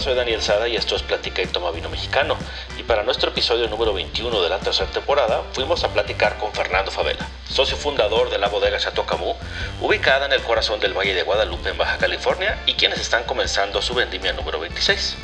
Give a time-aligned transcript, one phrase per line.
[0.00, 2.34] Soy Daniel Sada y esto es Platica y Toma Vino Mexicano.
[2.78, 6.90] Y para nuestro episodio número 21 de la tercera temporada, fuimos a platicar con Fernando
[6.90, 9.36] Favela, socio fundador de la bodega Chateau Camus,
[9.78, 13.82] ubicada en el corazón del Valle de Guadalupe, en Baja California, y quienes están comenzando
[13.82, 15.16] su vendimia número 26.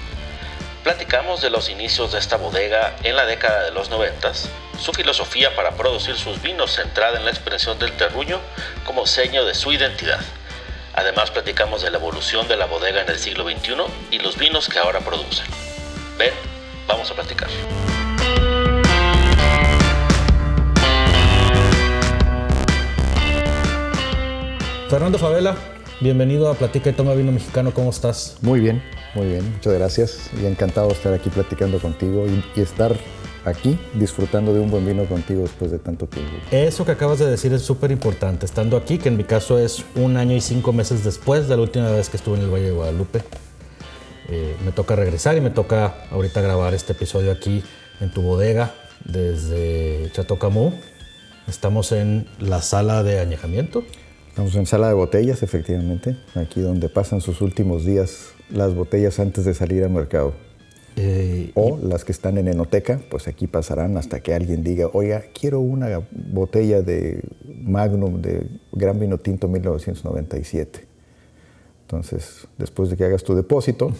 [0.82, 4.30] Platicamos de los inicios de esta bodega en la década de los 90,
[4.78, 8.40] su filosofía para producir sus vinos centrada en la expresión del terruño
[8.84, 10.20] como seño de su identidad
[10.96, 13.74] Además platicamos de la evolución de la bodega en el siglo XXI
[14.10, 15.46] y los vinos que ahora producen.
[16.16, 16.32] Ven,
[16.88, 17.50] vamos a platicar.
[24.88, 25.54] Fernando Favela,
[26.00, 28.38] bienvenido a Platica y Toma Vino Mexicano, ¿cómo estás?
[28.40, 28.82] Muy bien,
[29.14, 32.96] muy bien, muchas gracias y encantado de estar aquí platicando contigo y, y estar
[33.46, 36.32] aquí disfrutando de un buen vino contigo después de tanto tiempo.
[36.50, 39.84] Eso que acabas de decir es súper importante, estando aquí, que en mi caso es
[39.94, 42.66] un año y cinco meses después de la última vez que estuve en el Valle
[42.66, 43.22] de Guadalupe.
[44.28, 47.62] Eh, me toca regresar y me toca ahorita grabar este episodio aquí
[48.00, 50.74] en tu bodega desde Chateau Camus.
[51.46, 53.84] Estamos en la sala de añejamiento.
[54.28, 59.44] Estamos en sala de botellas, efectivamente, aquí donde pasan sus últimos días las botellas antes
[59.44, 60.34] de salir al mercado.
[60.98, 65.24] Eh, o las que están en enoteca, pues aquí pasarán hasta que alguien diga, oiga,
[65.38, 67.22] quiero una botella de
[67.62, 70.86] Magnum de Gran Vino Tinto 1997.
[71.82, 73.92] Entonces, después de que hagas tu depósito,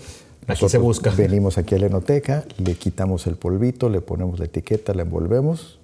[0.47, 1.11] aquí se busca.
[1.16, 5.78] venimos aquí a la enoteca, le quitamos el polvito, le ponemos la etiqueta, la envolvemos.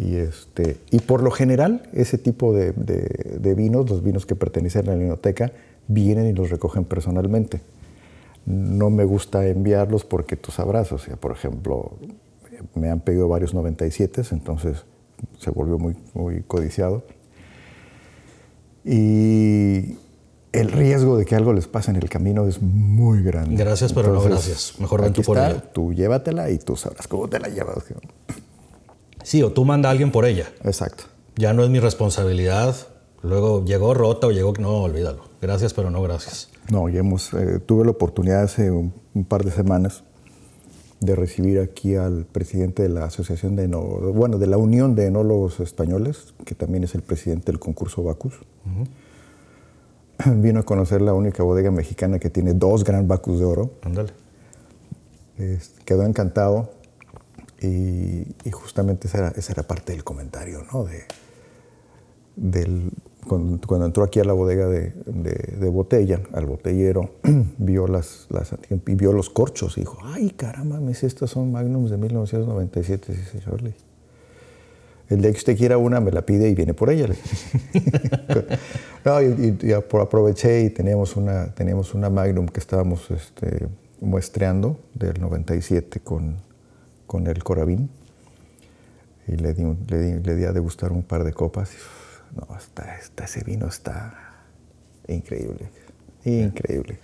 [0.00, 4.88] Y, este, y por lo general, ese tipo de, de vinos, los vinos que pertenecen
[4.88, 5.52] a la enoteca,
[5.86, 7.60] vienen y los recogen personalmente
[8.46, 11.98] no me gusta enviarlos porque tú sabrás, o sea, por ejemplo,
[12.74, 14.84] me han pedido varios 97, entonces
[15.38, 17.04] se volvió muy, muy codiciado.
[18.84, 19.96] Y
[20.52, 23.56] el riesgo de que algo les pase en el camino es muy grande.
[23.56, 24.74] Gracias, pero no gracias.
[24.78, 25.60] Mejor ven tú por ella.
[25.72, 27.78] Tú llévatela y tú sabrás cómo te la llevas.
[29.24, 30.46] Sí, o tú manda a alguien por ella.
[30.62, 31.04] Exacto.
[31.34, 32.76] Ya no es mi responsabilidad.
[33.22, 34.52] Luego llegó rota o llegó...
[34.60, 35.24] No, olvídalo.
[35.42, 36.48] Gracias, pero no gracias.
[36.70, 38.92] No, ya hemos, eh, tuve la oportunidad hace un,
[39.28, 40.02] par de semanas
[41.00, 45.60] de recibir aquí al presidente de la Asociación de bueno, de la Unión de Enólogos
[45.60, 48.34] Españoles, que también es el presidente del concurso Bacus.
[50.36, 53.70] Vino a conocer la única bodega mexicana que tiene dos gran Bacus de oro.
[53.82, 54.12] Ándale.
[55.84, 56.70] quedó encantado
[57.60, 60.84] y, justamente esa era, esa era, parte del comentario, ¿no?
[60.84, 61.04] De,
[62.36, 62.90] del,
[63.26, 67.10] cuando, entró aquí a la bodega de, botella, al botellero,
[67.58, 68.54] vio, las, las,
[68.84, 73.14] vio los corchos y dijo, ay caramba, estas son Magnums de 1997.
[73.14, 73.60] Sí, señor.
[75.08, 77.06] El día que usted quiera una, me la pide y viene por ella.
[79.04, 83.68] no, y, aproveché y teníamos una, teníamos una Magnum que estábamos este,
[84.00, 86.36] muestreando del 97 con,
[87.06, 87.88] con el Corabín.
[89.28, 91.70] Y le di, le, di, le di a degustar un par de copas.
[92.34, 94.44] No, está, ese vino está
[95.08, 95.68] increíble,
[96.24, 96.98] increíble.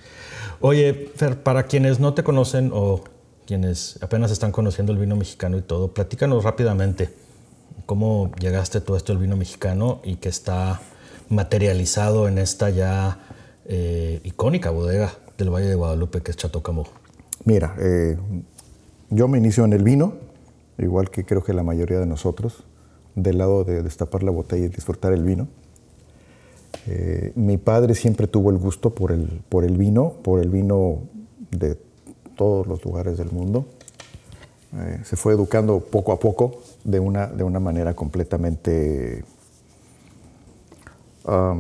[0.61, 3.03] Oye, Fer, para quienes no te conocen o
[3.47, 7.11] quienes apenas están conociendo el vino mexicano y todo, platícanos rápidamente
[7.87, 10.81] cómo llegaste todo esto al vino mexicano y que está
[11.29, 13.19] materializado en esta ya
[13.65, 16.89] eh, icónica bodega del Valle de Guadalupe que es Chateau Camus.
[17.45, 18.17] Mira, eh,
[19.11, 20.15] yo me inicio en el vino,
[20.79, 22.65] igual que creo que la mayoría de nosotros
[23.15, 25.49] del lado de destapar la botella y disfrutar el vino.
[26.87, 31.01] Eh, mi padre siempre tuvo el gusto por el, por el vino, por el vino
[31.51, 31.77] de
[32.37, 33.67] todos los lugares del mundo.
[34.75, 39.23] Eh, se fue educando poco a poco de una, de una manera completamente
[41.25, 41.55] Ah,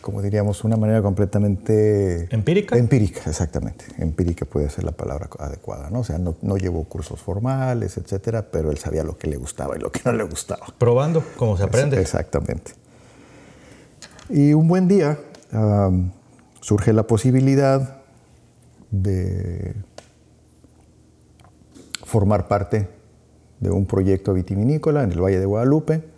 [0.00, 2.28] como diríamos, una manera completamente...
[2.30, 2.76] ¿Empírica?
[2.76, 3.84] Empírica, exactamente.
[3.98, 6.00] Empírica puede ser la palabra adecuada, ¿no?
[6.00, 9.76] O sea, no, no, llevó cursos formales, etcétera, pero él sabía lo que le gustaba
[9.76, 10.66] y lo que no le gustaba.
[10.78, 12.00] Probando, como se aprende.
[12.00, 12.72] Exactamente.
[14.28, 15.18] Y un buen día
[16.60, 17.98] surge la posibilidad
[18.90, 19.74] de
[22.04, 22.88] formar parte
[23.60, 26.13] de un proyecto vitivinícola en el Valle de Guadalupe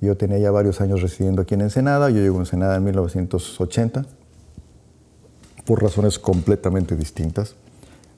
[0.00, 4.04] yo tenía ya varios años residiendo aquí en Ensenada, yo llego a Ensenada en 1980,
[5.64, 7.56] por razones completamente distintas.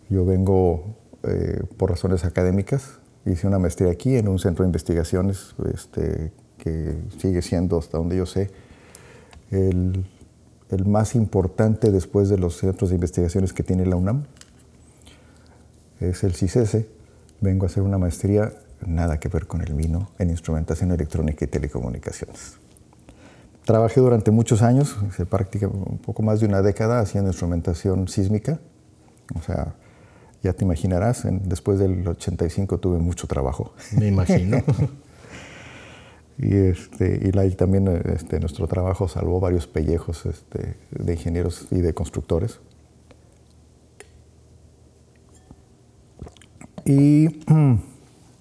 [0.08, 5.54] Yo vengo eh, por razones académicas, hice una maestría aquí en un centro de investigaciones
[5.72, 8.50] este, que sigue siendo, hasta donde yo sé,
[9.50, 10.06] el,
[10.70, 14.24] el más importante después de los centros de investigaciones que tiene la UNAM.
[16.00, 16.88] Es el CICESE.
[17.40, 18.52] Vengo a hacer una maestría
[18.86, 22.58] nada que ver con el vino en instrumentación electrónica y telecomunicaciones.
[23.64, 24.96] Trabajé durante muchos años,
[25.28, 28.60] prácticamente un poco más de una década, haciendo instrumentación sísmica.
[29.34, 29.74] O sea,
[30.42, 33.74] ya te imaginarás, después del 85 tuve mucho trabajo.
[33.98, 34.62] Me imagino.
[36.38, 41.92] y, este, y también este, nuestro trabajo salvó varios pellejos este, de ingenieros y de
[41.92, 42.60] constructores.
[46.84, 47.40] Y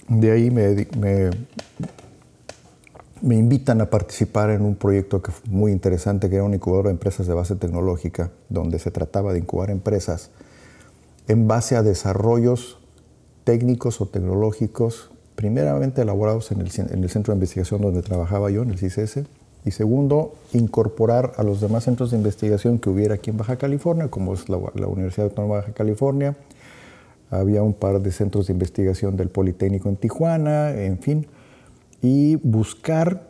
[0.07, 1.29] de ahí me, me,
[3.21, 6.85] me, invitan a participar en un proyecto que fue muy interesante, que era un incubador
[6.85, 10.29] de empresas de base tecnológica, donde se trataba de incubar empresas
[11.27, 12.77] en base a desarrollos
[13.43, 18.63] técnicos o tecnológicos, primeramente elaborados en el, en el centro de investigación donde trabajaba yo,
[18.63, 19.21] en el CICS,
[19.65, 24.09] y segundo, incorporar a los demás centros de investigación que hubiera aquí en Baja California,
[24.09, 26.35] como es la, la Universidad Autónoma de Baja California,
[27.29, 31.27] había un par de centros de investigación del Politécnico en Tijuana, en fin,
[32.01, 33.27] y buscar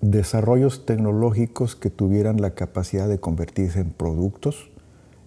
[0.00, 4.70] desarrollos tecnológicos que tuvieran la capacidad de convertirse en productos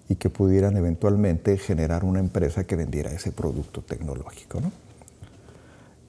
[0.09, 4.59] y que pudieran eventualmente generar una empresa que vendiera ese producto tecnológico.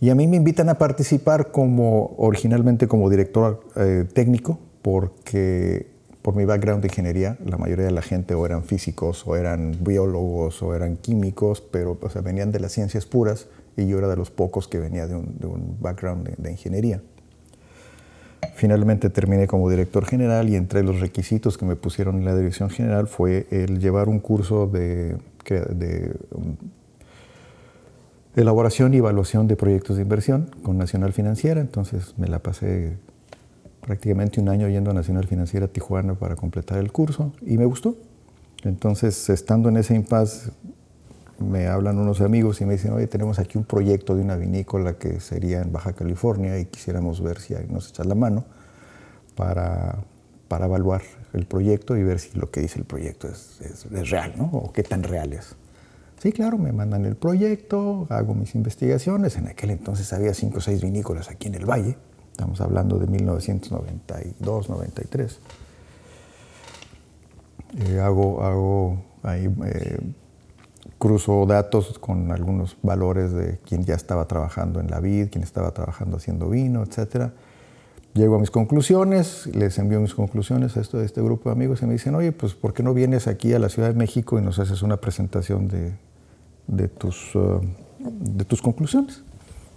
[0.00, 5.91] Y a mí me invitan a participar como, originalmente como director eh, técnico, porque
[6.22, 9.76] por mi background de ingeniería, la mayoría de la gente o eran físicos, o eran
[9.80, 14.08] biólogos, o eran químicos, pero o sea, venían de las ciencias puras y yo era
[14.08, 17.02] de los pocos que venía de un, background de, ingeniería.
[18.54, 22.70] Finalmente terminé como director general y entre los requisitos que me pusieron en la dirección
[22.70, 25.16] general fue el llevar un curso de,
[25.48, 26.56] de um,
[28.36, 31.60] elaboración y evaluación de proyectos de inversión con Nacional Financiera.
[31.60, 32.96] Entonces me la pasé
[33.82, 37.96] prácticamente un año yendo a Nacional Financiera Tijuana para completar el curso y me gustó.
[38.62, 40.52] Entonces, estando en ese impasse,
[41.40, 44.94] me hablan unos amigos y me dicen, oye, tenemos aquí un proyecto de una vinícola
[44.94, 48.44] que sería en Baja California y quisiéramos ver si nos echas la mano
[49.34, 49.98] para,
[50.46, 51.02] para evaluar
[51.32, 54.44] el proyecto y ver si lo que dice el proyecto es, es, real, ¿no?
[54.44, 55.56] O qué tan real es.
[56.20, 59.36] Sí, claro, me mandan el proyecto, hago mis investigaciones.
[59.36, 61.96] En aquel entonces había cinco o seis vinícolas aquí en el valle
[62.32, 65.38] Estamos hablando de 1992, 93.
[67.78, 70.00] Eh, hago, hago ahí, eh,
[70.98, 75.72] cruzo datos con algunos valores de quien ya estaba trabajando en la vid, quien estaba
[75.72, 77.32] trabajando haciendo vino, etc.
[78.14, 81.86] Llego a mis conclusiones, les envío mis conclusiones a esto, este grupo de amigos y
[81.86, 84.42] me dicen, oye, pues ¿por qué no vienes aquí a la Ciudad de México y
[84.42, 85.92] nos haces una presentación de,
[86.66, 87.60] de tus, uh,
[87.98, 89.22] de tus conclusiones?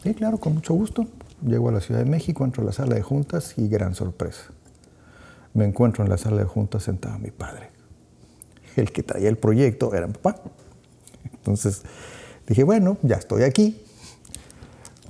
[0.03, 1.05] Sí, claro, con mucho gusto.
[1.45, 4.45] Llego a la Ciudad de México, entro a la sala de juntas y gran sorpresa.
[5.53, 7.69] Me encuentro en la sala de juntas sentado mi padre.
[8.75, 10.41] El que traía el proyecto era mi papá.
[11.33, 11.83] Entonces
[12.47, 13.79] dije, bueno, ya estoy aquí.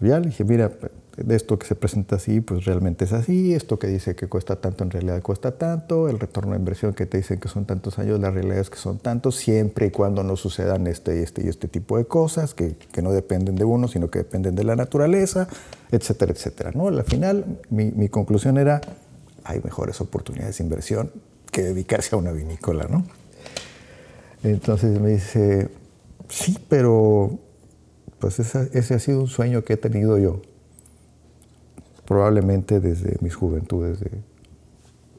[0.02, 0.72] Ya le dije, mira,
[1.18, 4.58] de esto que se presenta así, pues realmente es así, esto que dice que cuesta
[4.58, 8.00] tanto, en realidad cuesta tanto, el retorno de inversión que te dicen que son tantos
[8.00, 11.46] años, la realidad es que son tantos, siempre y cuando no sucedan este y este
[11.46, 14.76] y este tipo de cosas, que, no dependen de uno, sino que dependen de la
[14.76, 15.48] naturaleza,
[15.92, 16.72] etcétera, etcétera.
[16.74, 16.88] ¿no?
[16.88, 18.82] Al final, mi conclusión era,
[19.44, 21.12] hay mejores oportunidades de inversión
[21.52, 23.06] que dedicarse a una vinícola, ¿no?
[24.44, 25.70] Entonces me dice,
[26.28, 27.40] sí, pero
[28.20, 30.42] pues ese ha sido un sueño que he tenido yo
[32.06, 34.12] probablemente desde mis juventudes de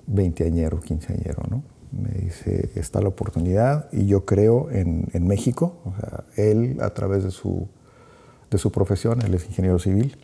[0.07, 1.63] veinteañero, quinceañero, ¿no?
[1.93, 6.91] Me dice, está la oportunidad y yo creo en, en México, o sea, él a
[6.91, 7.69] través de su,
[8.51, 10.17] de su profesión, él es ingeniero civil,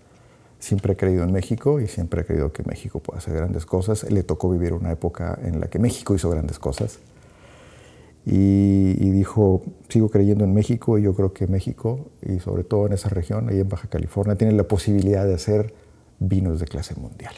[0.63, 4.09] siempre ha creído en México y siempre ha creído que México puede hacer grandes cosas.
[4.11, 7.01] Le tocó vivir una época en la que México hizo grandes cosas.
[8.25, 12.87] Y, y, dijo, sigo creyendo en México y yo creo que México, y sobre todo
[12.87, 15.75] en esa región, ahí en Baja California, tiene la posibilidad de hacer
[16.29, 17.35] vinos de clase mundial.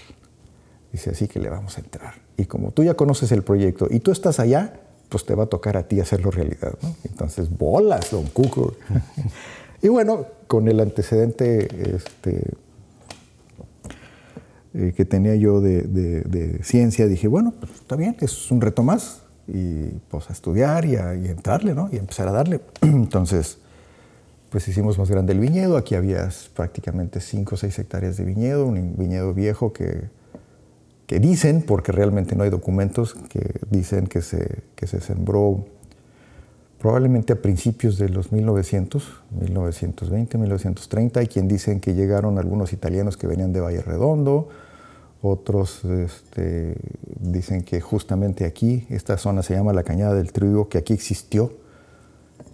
[0.93, 2.14] Dice, así que le vamos a entrar.
[2.37, 5.47] Y como tú ya conoces el proyecto y tú estás allá, pues te va a
[5.47, 6.75] tocar a ti hacerlo realidad.
[7.05, 8.75] Entonces, bolas, don Cuco.
[9.83, 12.55] y bueno, con el antecedente este,
[14.75, 19.23] eh, que tenía yo de, ciencia, dije, bueno, pues está bien, es un reto más.
[19.47, 21.91] Y pues a estudiar y a entrarle, ¿no?
[21.93, 22.61] Y empezar a darle.
[22.81, 23.59] Entonces,
[24.55, 25.77] pues hicimos más grande el viñedo.
[25.77, 30.03] Aquí había prácticamente 5 o 6 hectáreas de viñedo, un viñedo viejo que,
[31.09, 35.65] que dicen, porque realmente no hay documentos, que dicen que se, que se sembró
[36.79, 41.19] probablemente a principios de los 1900, 1920, 1930.
[41.19, 44.51] Hay quien dicen que llegaron algunos italianos que venían de Valle Redondo,
[45.21, 46.77] otros este,
[47.19, 51.63] dicen que justamente aquí, esta zona se llama la Cañada del Trigo, que aquí existió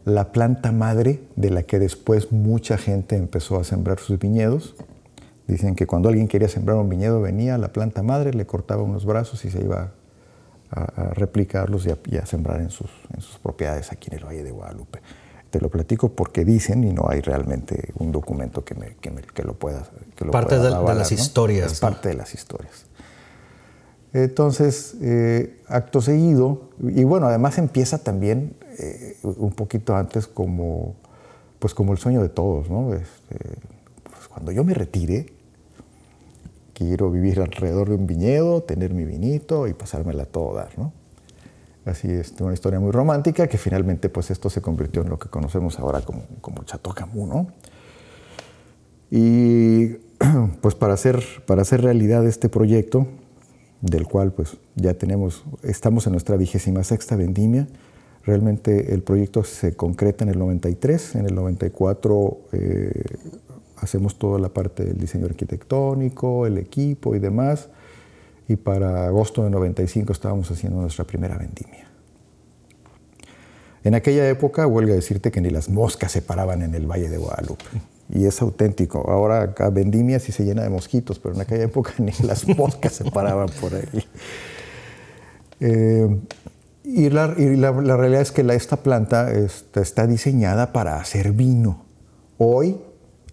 [0.05, 4.75] la planta madre de la que después mucha gente empezó a sembrar sus viñedos.
[5.47, 8.83] Dicen que cuando alguien quería sembrar un viñedo venía a la planta madre, le cortaba
[8.83, 9.93] unos brazos y se iba
[10.71, 14.53] a, replicarlos y a, sembrar en sus, en sus propiedades aquí en el Valle de
[14.53, 15.01] Guadalupe.
[15.51, 19.43] Te lo platico porque dicen y no hay realmente un documento que, me, que, que
[19.43, 19.83] lo pueda.
[20.15, 21.73] Que lo parte de, las historias.
[21.73, 22.87] Es parte de las historias.
[24.13, 30.97] Entonces, eh, acto seguido, y bueno, además empieza también eh, un poquito antes como,
[31.59, 32.93] pues como el sueño de todos, ¿no?
[32.95, 33.37] Este,
[34.03, 35.33] pues cuando yo me retire,
[36.75, 40.93] quiero vivir alrededor de un viñedo, tener mi vinito y pasármela a todo dar, ¿no?
[41.85, 45.29] Así es, una historia muy romántica que finalmente pues esto se convirtió en lo que
[45.29, 47.47] conocemos ahora como, como Chateau Camus, ¿no?
[49.11, 49.89] Y
[50.61, 53.07] pues para hacer, para hacer realidad este proyecto,
[53.81, 57.67] del cual pues ya tenemos, estamos en nuestra vigésima sexta vendimia,
[58.25, 63.03] realmente el proyecto se concreta en el 93, en el 94 eh,
[63.77, 67.69] hacemos toda la parte del diseño arquitectónico, el equipo y demás,
[68.49, 71.89] y para agosto de 95 estábamos haciendo nuestra primera vendimia.
[73.83, 77.17] En aquella época, huelga decirte que ni las moscas se paraban en el Valle de
[77.17, 77.65] Guadalupe.
[78.13, 79.09] Y es auténtico.
[79.11, 82.93] Ahora acá vendimia sí se llena de mosquitos, pero en aquella época ni las moscas
[82.93, 84.05] se paraban por ahí.
[85.61, 86.19] Eh,
[86.83, 91.85] y, la, realidad es que esta planta está, está diseñada para hacer vino.
[92.39, 92.79] Hoy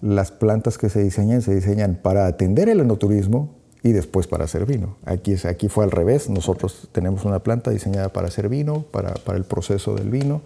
[0.01, 4.65] las plantas que se diseñan se diseñan para atender el enoturismo y después para hacer
[4.65, 4.97] vino.
[5.05, 9.37] Aquí, aquí fue al revés, nosotros tenemos una planta diseñada para hacer vino, para, para
[9.37, 10.41] el proceso del vino,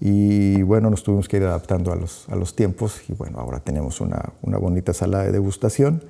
[0.00, 3.60] y bueno, nos tuvimos que ir adaptando a los, a los tiempos y bueno, ahora
[3.60, 6.02] tenemos una, una, bonita sala de degustación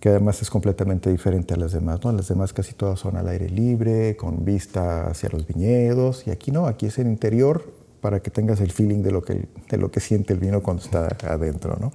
[0.00, 2.04] que además es completamente diferente a las demás.
[2.04, 2.12] ¿no?
[2.12, 6.52] Las demás casi todas son al aire libre, con vista hacia los viñedos y aquí
[6.52, 9.90] no, aquí es el interior para que tengas el feeling de lo que, de lo
[9.90, 11.76] que siente el vino cuando está adentro.
[11.80, 11.92] ¿no?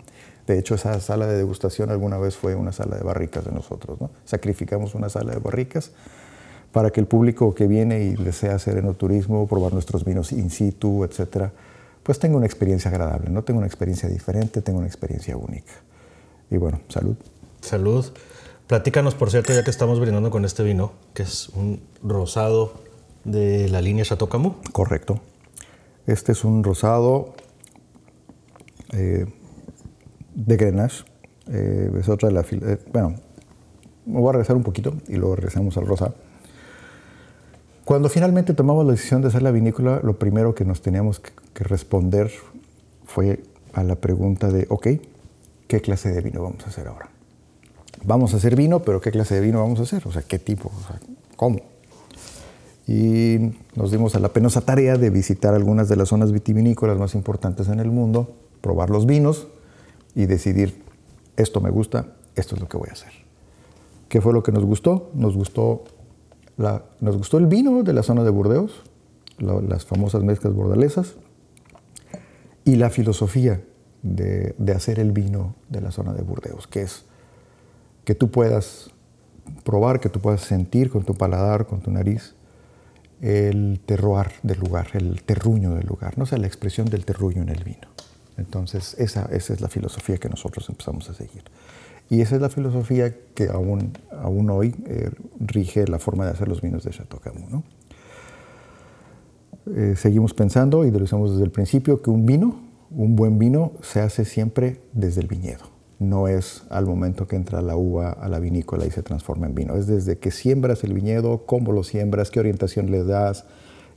[0.48, 4.02] De hecho, esa sala de degustación alguna vez fue una sala de barricas de nosotros.
[4.02, 4.12] ¿no?
[4.26, 5.92] Sacrificamos una sala de barricas
[6.72, 11.04] para que el público que viene y desea hacer enoturismo, probar nuestros vinos in situ,
[11.04, 11.52] etcétera,
[12.04, 15.74] pues tenga una experiencia agradable, no tenga una experiencia diferente, tenga una experiencia única.
[16.50, 17.16] Y bueno, salud.
[17.62, 18.06] Salud.
[18.68, 22.74] Platícanos, por cierto, ya que estamos brindando con este vino, que es un rosado
[23.26, 24.56] de la línea Chateau Camus.
[24.72, 25.20] Correcto.
[26.08, 27.36] Este es un rosado
[28.94, 29.26] eh,
[30.34, 31.04] de Grenache.
[31.52, 32.42] Eh, es otra de la...
[32.42, 33.16] Eh, bueno,
[34.06, 36.16] me voy a regresar un poquito y luego regresamos al rosado.
[37.92, 41.66] Cuando finalmente tomamos la decisión de hacer la vinícola, lo primero que nos teníamos que
[41.66, 42.32] responder
[43.04, 43.44] fue
[43.74, 44.88] a la pregunta de, ok,
[45.68, 47.10] ¿qué clase de vino vamos a hacer ahora?
[48.06, 50.08] Vamos a hacer vino, pero ¿qué clase de vino vamos a hacer?
[50.08, 50.72] O sea, ¿qué tipo?
[50.74, 51.02] O sea,
[51.36, 51.60] ¿cómo?
[52.88, 57.14] Y nos dimos a la penosa tarea de visitar algunas de las zonas vitivinícolas más
[57.14, 59.50] importantes en el mundo, probar los vinos
[60.16, 60.82] y decidir,
[61.36, 62.06] esto me gusta,
[62.38, 63.12] esto es lo que voy a hacer.
[64.08, 65.10] ¿Qué fue lo que nos gustó?
[65.14, 65.84] Nos gustó
[67.00, 68.84] nos gustó el vino de la zona de Burdeos,
[69.40, 71.16] las famosas mezclas bordalesas,
[72.64, 73.62] y la filosofía
[74.04, 77.06] de, hacer el vino de la zona de Burdeos, que es
[78.06, 78.92] que tú puedas
[79.64, 82.36] probar, que tú puedas sentir con tu paladar, con tu nariz,
[83.22, 87.50] el terroir del lugar, el terruño del lugar, no sea, la expresión del terruño en
[87.50, 87.88] el vino.
[88.38, 91.44] Entonces, esa, esa es la filosofía que nosotros empezamos a seguir.
[92.10, 95.12] Y esa es la filosofía que aún, aún hoy eh,
[95.46, 97.50] rige la forma de hacer los vinos de Chateau Camus.
[97.50, 97.64] ¿no?
[99.76, 104.02] Eh, seguimos pensando y lo desde el principio que un vino, un buen vino, se
[104.02, 105.66] hace siempre desde el viñedo.
[106.00, 109.54] No es al momento que entra la uva a la vinícola y se transforma en
[109.54, 109.76] vino.
[109.76, 113.46] Es desde que siembras el viñedo, cómo lo siembras, qué orientación le das,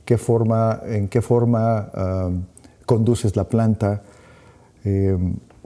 [0.05, 2.29] qué forma, en qué forma ah,
[2.85, 4.03] conduces la planta.
[4.83, 5.17] Eh,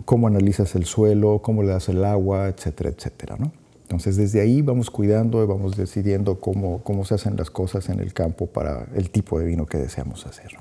[0.06, 3.36] cómo analizas el suelo, cómo le das el agua, etcétera, etcétera.
[3.38, 3.52] ¿no?
[3.90, 8.00] Entonces, desde ahí vamos cuidando y vamos decidiendo cómo, cómo se hacen las cosas en
[8.00, 10.52] el campo para el tipo de vino que deseamos hacer.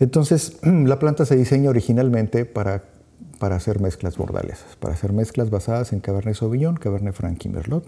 [0.00, 2.84] Entonces, la planta se diseña originalmente para,
[3.38, 7.84] para hacer mezclas bordalesas, para hacer mezclas basadas en Cabernet Sauvignon, Cabernet Franc y Merlot.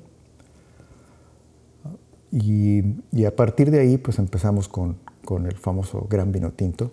[2.33, 2.83] Y,
[3.25, 6.93] a partir de ahí, pues empezamos con, con el famoso gran vino tinto,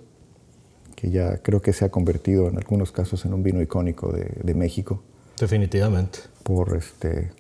[0.95, 4.53] que ya creo que se ha convertido en algunos casos en un vino icónico de,
[4.55, 5.03] México.
[5.39, 6.19] Definitivamente.
[6.43, 7.31] Por este,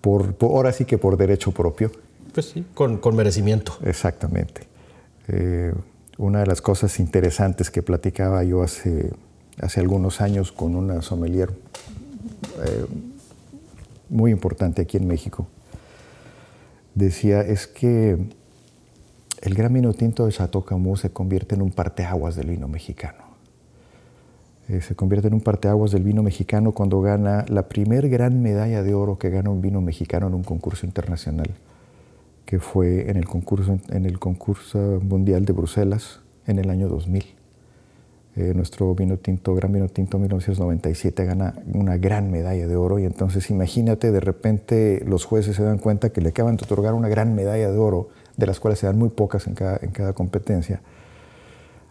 [0.00, 1.90] por, ahora sí que por derecho propio.
[2.32, 3.76] Pues sí, con, con merecimiento.
[3.84, 4.62] Exactamente.
[5.28, 5.72] Eh,
[6.18, 9.10] una de las cosas interesantes que platicaba yo hace,
[9.60, 11.50] hace algunos años con una sommelier
[12.64, 12.86] eh,
[14.08, 15.46] muy importante aquí en México,
[16.94, 18.18] decía es que
[19.40, 23.31] el gran vino tinto de Chateau Camus se convierte en un parteaguas del vino mexicano.
[24.68, 28.82] Eh, se convierte en un parteaguas del vino mexicano cuando gana la primer gran medalla
[28.82, 31.50] de oro que gana un vino mexicano en un concurso internacional,
[32.46, 37.24] que fue en el concurso, en el concurso mundial de Bruselas en el año 2000.
[38.34, 43.04] Eh, nuestro vino tinto, gran vino tinto 1997 gana una gran medalla de oro y
[43.04, 47.08] entonces imagínate de repente los jueces se dan cuenta que le acaban de otorgar una
[47.08, 50.14] gran medalla de oro, de las cuales se dan muy pocas en cada, en cada
[50.14, 50.80] competencia,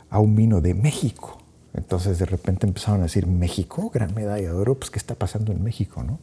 [0.10, 1.41] a un vino de México.
[1.74, 5.52] Entonces de repente empezaron a decir, México, gran medalla de oro, pues ¿qué está pasando
[5.52, 6.04] en México?
[6.04, 6.20] ¿no?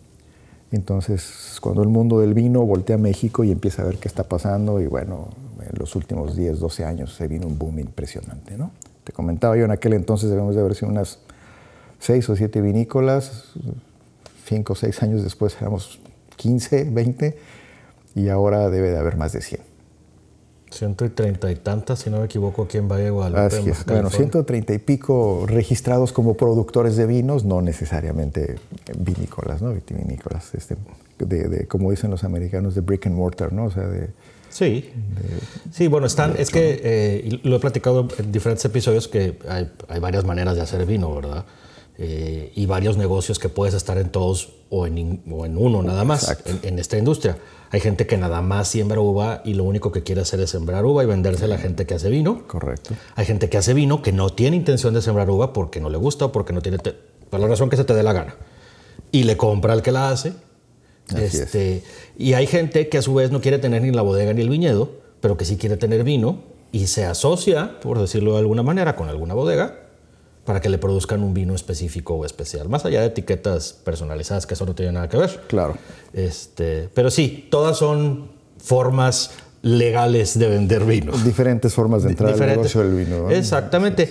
[0.71, 4.25] Entonces cuando el mundo del vino voltea a México y empieza a ver qué está
[4.25, 5.29] pasando y bueno,
[5.61, 8.71] en los últimos 10, 12 años se vino un boom impresionante, ¿no?
[9.05, 11.21] Te comentaba yo en aquel entonces debemos de haber sido unas
[11.99, 13.55] seis o siete vinícolas,
[14.47, 15.99] cinco o seis años después éramos
[16.37, 17.39] 15, 20
[18.15, 19.61] y ahora debe de haber más de 100.
[20.71, 23.57] Ciento y treinta y tantas, si no me equivoco, aquí en Valle de Guadalupe.
[23.57, 23.85] Así es.
[23.87, 28.57] Bueno, 130 y pico registrados como productores de vinos, no necesariamente
[28.99, 29.73] vinícolas, ¿no?
[29.73, 30.77] Vitivinícolas, este,
[31.19, 33.65] de, de, como dicen los americanos, de brick and mortar, ¿no?
[33.65, 34.11] O sea, de,
[34.51, 34.91] Sí,
[35.73, 40.01] sí, bueno, están, es que eh, lo he platicado en diferentes episodios que hay, hay
[40.01, 41.45] varias maneras de hacer vino, ¿verdad?
[41.99, 46.05] Eh, y varios negocios que puedes estar en todos o en, o en uno nada
[46.05, 47.37] más en, en, esta industria.
[47.71, 50.85] Hay gente que nada más siembra uva y lo único que quiere hacer es sembrar
[50.85, 52.47] uva y venderse a la gente que hace vino.
[52.47, 52.95] Correcto.
[53.15, 55.99] Hay gente que hace vino que no tiene intención de sembrar uva porque no le
[55.99, 58.37] gusta o porque no tiene, por la razón que se te dé la gana.
[59.13, 60.33] Y le compra al que la hace
[61.17, 61.83] este,
[62.19, 64.51] y hay gente que a su vez no quiere tener ni la bodega ni el
[64.51, 68.95] viñedo, pero que sí quiere tener vino y se asocia, por decirlo de alguna manera,
[68.95, 69.88] con alguna bodega
[70.49, 74.55] para que le produzcan un vino específico o especial, más allá de etiquetas personalizadas, que
[74.55, 75.43] eso no tiene nada que ver.
[75.47, 75.77] Claro.
[76.15, 81.13] Este, pero sí, todas son formas legales de vender vino.
[81.19, 83.25] Diferentes formas de entrar al negocio del vino.
[83.25, 83.31] ¿no?
[83.31, 84.11] Exactamente.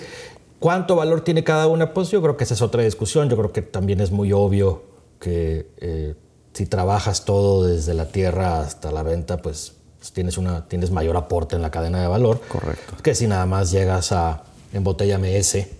[0.60, 1.92] ¿Cuánto valor tiene cada una?
[1.92, 3.28] Pues yo creo que esa es otra discusión.
[3.28, 4.84] Yo creo que también es muy obvio
[5.18, 6.14] que eh,
[6.52, 11.16] si trabajas todo desde la tierra hasta la venta, pues, pues, tienes, una, tienes mayor
[11.16, 12.40] aporte en la cadena de valor.
[12.46, 12.94] Correcto.
[13.02, 15.77] Que si nada más llegas a embotellame ese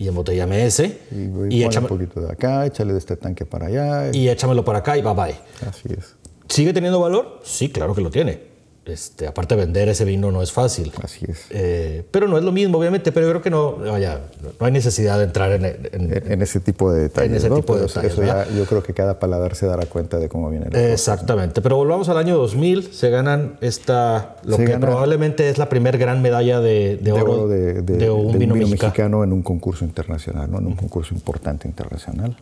[0.00, 0.98] y embotellame ese.
[1.12, 4.10] Y, y échame un poquito de acá, échale de este tanque para allá.
[4.14, 5.34] Y échamelo para acá y bye bye.
[5.68, 6.16] Así es.
[6.48, 7.40] ¿Sigue teniendo valor?
[7.44, 8.49] Sí, claro que lo tiene.
[8.90, 10.92] Este, aparte vender ese vino no es fácil.
[11.02, 11.46] Así es.
[11.50, 14.20] Eh, pero no es lo mismo, obviamente, pero yo creo que no, vaya,
[14.58, 17.30] no hay necesidad de entrar en, en, en ese tipo de detalles.
[17.30, 17.56] En ese ¿no?
[17.56, 20.28] tipo de Pero detalles, eso ya, yo creo que cada paladar se dará cuenta de
[20.28, 24.72] cómo viene la Exactamente, pero volvamos al año 2000, se ganan esta, lo Se que
[24.72, 28.38] gana- probablemente es la primer gran medalla de, de de oro, oro de, un de
[28.38, 29.24] vino, mexicano.
[29.24, 30.58] en un concurso internacional, ¿no?
[30.58, 32.36] en un concurso importante internacional.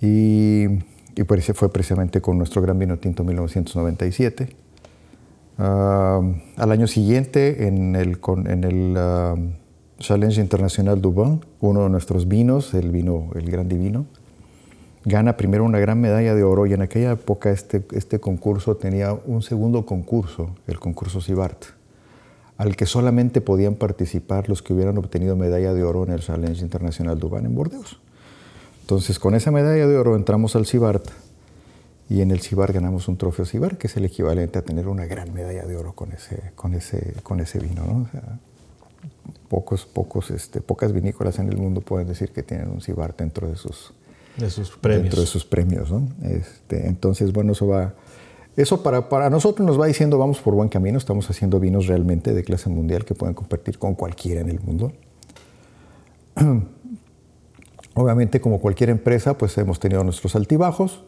[0.00, 0.64] Y,
[1.16, 4.48] y pues fue precisamente con nuestro gran vino tinto 1997.
[5.60, 8.18] Al año siguiente, en el,
[9.98, 14.06] Challenge Internacional Dubon, uno de nuestros vinos, el vino, el Gran Divino,
[15.04, 19.12] gana primero una gran medalla de oro y en aquella época este, este concurso tenía
[19.12, 21.64] un segundo concurso, el concurso Sibart,
[22.56, 26.62] al que solamente podían participar los que hubieran obtenido medalla de oro en el Challenge
[26.62, 27.98] Internacional Duban en Bordeaux.
[28.80, 31.04] Entonces con esa medalla de oro entramos al Sibart
[32.10, 35.06] y en el Sibart ganamos un trofeo Sibart, que es el equivalente a tener una
[35.06, 37.84] gran medalla de oro con ese, con ese, con ese vino.
[37.86, 38.02] ¿no?
[38.02, 38.40] O sea,
[39.48, 43.48] pocos, pocos, este, pocas vinícolas en el mundo pueden decir que tienen un Sibart dentro
[43.48, 43.94] de sus,
[44.36, 45.02] de sus premios.
[45.04, 45.92] dentro de sus premios.
[45.92, 46.08] ¿no?
[46.24, 47.94] Este, entonces, bueno, eso va.
[48.56, 52.34] Eso para, para nosotros nos va diciendo vamos por buen camino, estamos haciendo vinos realmente
[52.34, 54.92] de clase mundial que pueden competir con cualquiera en el mundo.
[57.94, 61.04] Obviamente, como cualquier empresa, pues hemos tenido nuestros altibajos.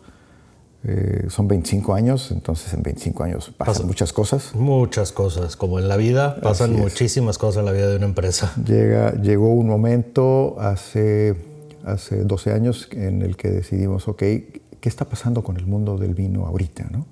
[0.84, 4.52] Eh, son 25 años, entonces en 25 años pasan Pasa- muchas cosas.
[4.54, 8.52] Muchas cosas, como en la vida, pasan muchísimas cosas en la vida de una empresa.
[8.66, 11.36] Llega, llegó un momento hace,
[11.84, 16.14] hace 12 años en el que decidimos, ok, ¿qué está pasando con el mundo del
[16.14, 16.88] vino ahorita?
[16.90, 17.06] ¿no?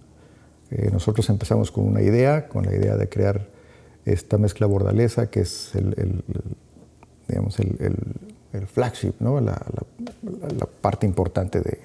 [0.72, 3.46] Eh, nosotros empezamos con una idea, con la idea de crear
[4.04, 6.42] esta mezcla bordalesa, que es el, el- el-
[7.28, 9.40] digamos, el, el- el flagship, ¿no?
[9.40, 11.78] la, la- la parte importante de,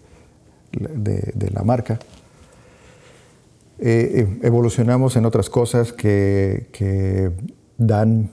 [0.71, 1.99] de- la marca.
[3.79, 7.31] Eh, eh, evolucionamos en otras cosas que,
[7.77, 8.29] dan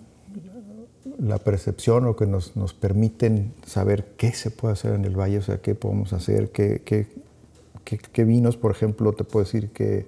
[1.18, 5.38] la percepción o que nos, nos permiten saber qué se puede hacer en el valle,
[5.38, 10.06] o sea, qué podemos hacer, qué- qué vinos, por ejemplo, te puedo decir que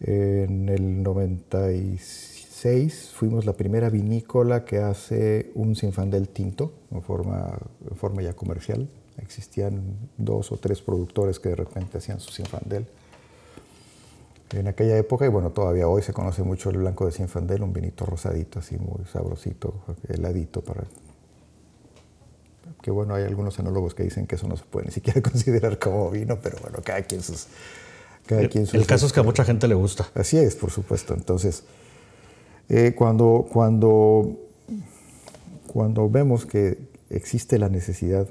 [0.00, 7.58] en el 96 fuimos la primera vinícola que hace un Sinfandel tinto en forma,
[7.90, 8.88] en forma ya comercial.
[9.24, 12.86] Existían dos o tres productores que de repente hacían su Sinfandel.
[14.50, 17.72] En aquella época, y bueno, todavía hoy se conoce mucho el blanco de Sinfandel, un
[17.72, 19.74] vinito rosadito, así muy sabrosito,
[20.08, 20.84] heladito para
[22.82, 25.78] Que bueno, hay algunos enólogos que dicen que eso no se puede ni siquiera considerar
[25.78, 27.48] como vino, pero bueno, cada quien sus...
[28.26, 30.08] Cada quien sus el caso es que a mucha gente le gusta.
[30.14, 31.14] Así es, por supuesto.
[31.14, 31.64] Entonces,
[32.68, 34.38] eh, cuando, cuando,
[35.66, 36.78] cuando vemos que
[37.10, 38.26] existe la necesidad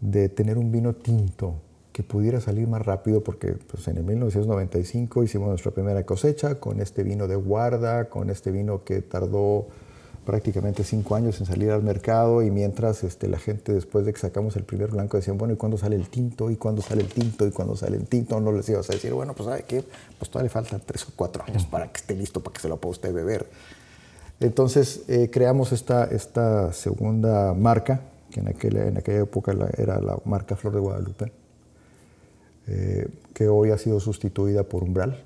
[0.00, 1.54] de tener un vino tinto
[1.92, 6.80] que pudiera salir más rápido, porque pues, en el 1995 hicimos nuestra primera cosecha con
[6.80, 9.66] este vino de guarda, con este vino que tardó
[10.24, 14.20] prácticamente cinco años en salir al mercado y mientras este, la gente después de que
[14.20, 16.50] sacamos el primer blanco decían, bueno, ¿y cuándo sale el tinto?
[16.50, 17.46] ¿Y cuándo sale el tinto?
[17.46, 18.38] ¿Y cuándo sale el tinto?
[18.40, 19.82] No les ibas a decir, bueno, pues ¿sabe qué?
[20.18, 22.68] Pues todavía le faltan tres o cuatro años para que esté listo, para que se
[22.68, 23.48] lo pueda usted beber.
[24.38, 30.18] Entonces eh, creamos esta, esta segunda marca, que en aquella, en aquella época era la
[30.24, 31.32] marca Flor de Guadalupe,
[32.66, 35.22] eh, que hoy ha sido sustituida por Umbral.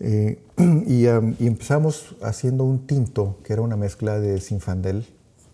[0.00, 0.38] Eh,
[0.86, 5.06] y, y, empezamos haciendo un tinto que era una mezcla de Sinfandel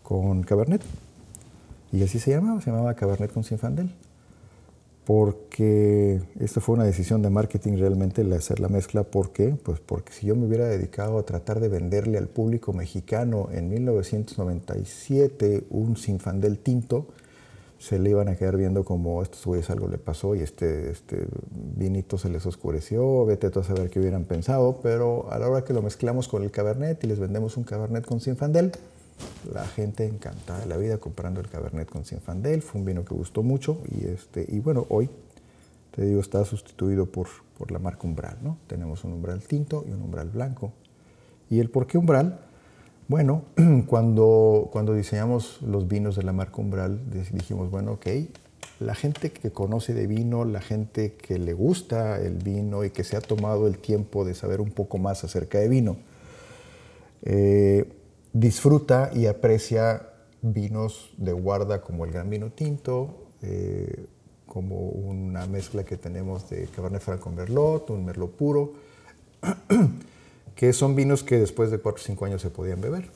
[0.02, 0.82] con Cabernet.
[1.92, 3.90] Y así se llamaba, se llamaba Cabernet con Sinfandel
[5.12, 9.02] porque esta fue una decisión de marketing realmente el hacer la mezcla.
[9.02, 9.56] ¿Por qué?
[9.60, 13.68] Pues porque si yo me hubiera dedicado a tratar de venderle al público mexicano en
[13.70, 17.08] 1997 un Sinfandel tinto,
[17.80, 21.26] se le iban a quedar viendo como estos güeyes algo le pasó y este, este
[21.50, 25.64] vinito se les oscureció, vete tú a saber qué hubieran pensado, pero a la hora
[25.64, 28.70] que lo mezclamos con el Cabernet y les vendemos un Cabernet con Sinfandel,
[29.52, 32.62] la gente encantada de la vida comprando el Cabernet con Zinfandel.
[32.62, 35.10] Fue un vino que gustó mucho y, este, y bueno, hoy,
[35.92, 37.28] te digo, está sustituido por,
[37.58, 38.38] por la marca Umbral.
[38.42, 38.58] ¿no?
[38.66, 40.72] Tenemos un umbral tinto y un umbral blanco.
[41.48, 42.40] ¿Y el por qué umbral?
[43.08, 43.42] Bueno,
[43.86, 47.00] cuando, cuando diseñamos los vinos de la marca Umbral,
[47.32, 48.06] dijimos, bueno, ok,
[48.78, 53.02] la gente que conoce de vino, la gente que le gusta el vino y que
[53.02, 55.96] se ha tomado el tiempo de saber un poco más acerca de vino,
[57.22, 57.92] eh,
[58.32, 60.06] disfruta y aprecia
[60.42, 64.06] vinos de guarda como el Gran Vino Tinto, eh,
[64.46, 68.72] como una mezcla que tenemos de Cabernet Franc con Merlot, un Merlot puro,
[70.56, 73.10] que son vinos que después de 4 o 5 años se podían beber.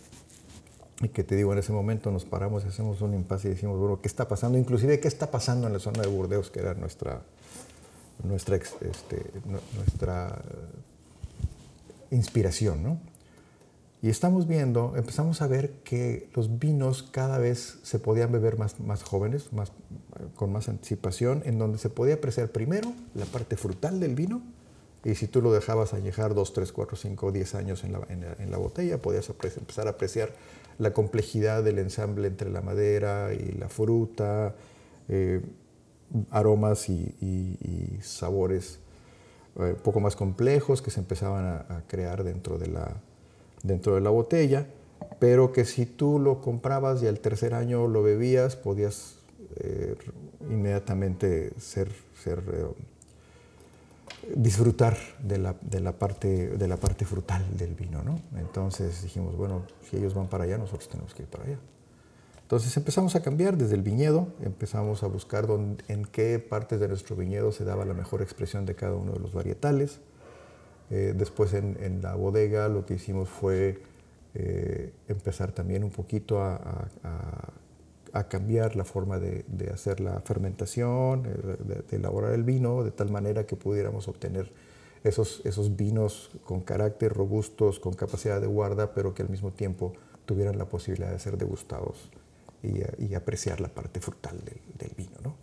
[1.00, 3.78] Y que te digo, en ese momento nos paramos y hacemos un impasse y decimos,
[3.78, 4.58] bueno, ¿qué está pasando?
[4.58, 7.20] Inclusive, ¿qué está pasando en la zona de Burdeos, que era nuestra,
[8.22, 9.32] nuestra, este,
[9.76, 10.40] nuestra
[12.12, 13.13] inspiración, ¿no?
[14.04, 18.78] Y estamos viendo, empezamos a ver que los vinos cada vez se podían beber más,
[18.78, 19.72] más jóvenes, más,
[20.36, 24.42] con más anticipación, en donde se podía apreciar primero la parte frutal del vino,
[25.04, 28.50] y si tú lo dejabas añejar 2, 3, 4, 5, 10 años en la, en
[28.50, 30.34] la, botella, podías empezar a apreciar
[30.76, 34.54] la complejidad del ensamble entre la madera y la fruta,
[35.08, 35.40] eh,
[36.30, 38.80] aromas y, sabores
[39.58, 43.00] eh, poco más complejos que se empezaban a crear dentro de la,
[43.64, 44.68] dentro de la botella,
[45.18, 49.16] pero que si tú lo comprabas y al tercer año lo bebías, podías
[49.56, 49.96] eh,
[50.48, 51.88] inmediatamente ser,
[52.26, 52.66] eh,
[54.36, 58.02] disfrutar de la, de, la parte, de la parte frutal del vino.
[58.02, 58.20] ¿no?
[58.38, 61.58] Entonces dijimos, bueno, si ellos van para allá, nosotros tenemos que ir para allá.
[62.42, 65.48] Entonces empezamos a cambiar desde el viñedo, empezamos a buscar
[65.88, 69.20] en qué partes de nuestro viñedo se daba la mejor expresión de cada uno de
[69.20, 70.00] los varietales.
[70.90, 73.80] Eh, después en, la bodega lo que hicimos fue
[74.34, 76.88] eh, empezar también un poquito a,
[78.28, 83.44] cambiar la forma de, hacer la fermentación, eh, de, elaborar el vino, de tal manera
[83.44, 84.52] que pudiéramos obtener
[85.02, 89.94] esos, esos vinos con carácter robustos, con capacidad de guarda, pero que al mismo tiempo
[90.26, 92.10] tuvieran la posibilidad de ser degustados
[92.62, 95.16] y, apreciar la parte frutal del, vino.
[95.22, 95.34] ¿no?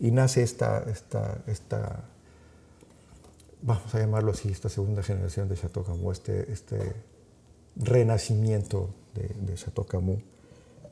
[0.00, 2.04] Y nace esta, esta, esta
[3.64, 6.92] vamos a llamarlo así, esta segunda generación de Chateau Camus, este, este
[7.76, 10.18] renacimiento de, de, Chateau Camus,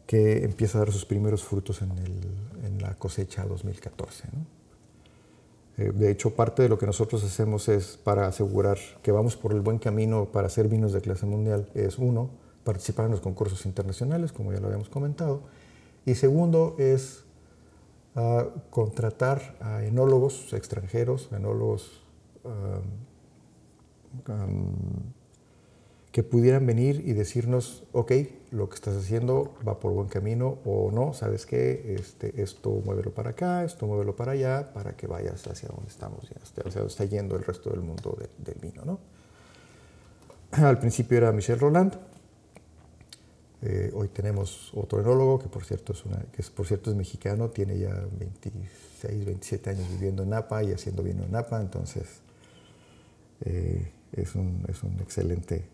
[0.06, 4.24] que empieza a dar sus primeros frutos en, el, en la cosecha 2014.
[5.76, 9.52] Eh, de hecho, parte de lo que nosotros hacemos es para asegurar que vamos por
[9.52, 12.30] el buen camino para hacer vinos de clase mundial, es uno,
[12.64, 15.42] participar en los concursos internacionales, como ya lo habíamos comentado,
[16.06, 17.24] y segundo es
[18.16, 22.01] ah, contratar a enólogos extranjeros, enólogos
[26.12, 28.12] que pudieran venir y decirnos, ok,
[28.50, 31.96] lo que estás haciendo va por buen camino o no, ¿sabes qué?
[31.98, 36.24] Este, esto muévelo para acá, esto muévelo para allá, para que vayas hacia donde estamos,
[36.24, 38.98] hacia donde está yendo el resto del mundo del vino, ¿no?
[40.50, 41.96] Al principio era Michel Roland,
[43.62, 46.96] eh, hoy tenemos otro enólogo que por, cierto es una, que es, por cierto es
[46.96, 52.21] mexicano, tiene ya 26, 27 años viviendo en Napa y haciendo vino en Napa, entonces
[53.44, 55.64] eh, es, un, es, un, excelente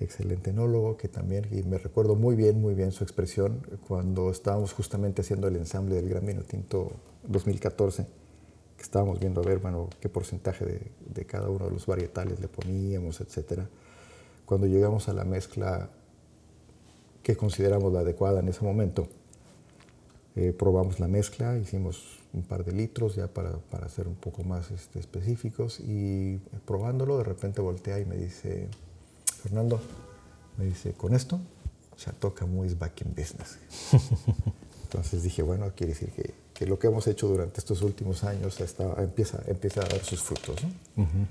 [0.00, 4.72] excelente enólogo, que también, y me recuerdo muy bien, muy bien su expresión cuando estábamos
[4.72, 6.92] justamente haciendo el ensamble del Gran Vino Tinto
[7.28, 8.06] 2014,
[8.78, 12.40] que estábamos viendo a ver, bueno, qué porcentaje de, de cada uno de los varietales
[12.40, 13.68] le poníamos, etcétera.
[14.46, 15.90] Cuando llegamos a la mezcla
[17.22, 19.06] que consideramos la adecuada en ese momento,
[20.36, 24.44] eh, probamos la mezcla, hicimos un par de litros ya para, para ser un poco
[24.44, 28.68] más este, específicos y probándolo de repente voltea y me dice,
[29.42, 29.80] Fernando,
[30.56, 31.40] me dice, con esto,
[31.96, 33.58] Chateau Camus is back in business.
[34.84, 38.60] Entonces dije, bueno, quiere decir que, que, lo que hemos hecho durante estos últimos años
[38.60, 40.62] está, empieza, empieza a dar sus frutos.
[40.62, 41.02] ¿no?
[41.02, 41.26] Uh -huh.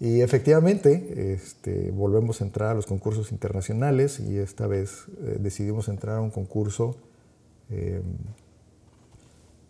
[0.00, 5.88] Y efectivamente, este, volvemos a entrar a los concursos internacionales y esta vez eh, decidimos
[5.88, 6.96] entrar a un concurso
[7.70, 8.02] eh,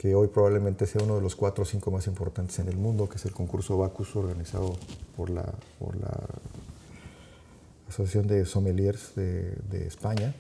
[0.04, 3.08] que hoy probablemente sea uno de los cuatro o cinco más importantes en el mundo,
[3.08, 4.76] que es el concurso Bacus organizado
[5.16, 5.46] por la,
[5.78, 6.12] por la
[7.88, 10.34] Asociación de Sommeliers de, de España.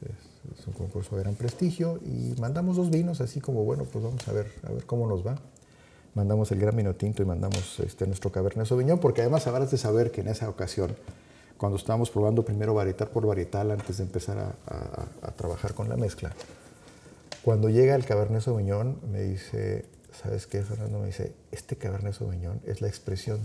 [0.00, 4.02] Es, es, un concurso de gran prestigio y mandamos dos vinos, así como, bueno, pues
[4.02, 5.36] vamos a ver, a ver cómo nos va.
[6.14, 9.76] Mandamos el Gran Vino Tinto y mandamos este, nuestro Cabernet Sauvignon, porque además habrás de
[9.76, 10.96] saber que en esa ocasión,
[11.58, 15.90] cuando estábamos probando primero varietal por varietal antes de empezar a, a, a trabajar con
[15.90, 16.32] la mezcla,
[17.42, 20.98] cuando llega el Cabernet Sauvignon, me dice, ¿sabes qué, Fernando?
[20.98, 23.40] Me dice, este Cabernet Sauvignon es la expresión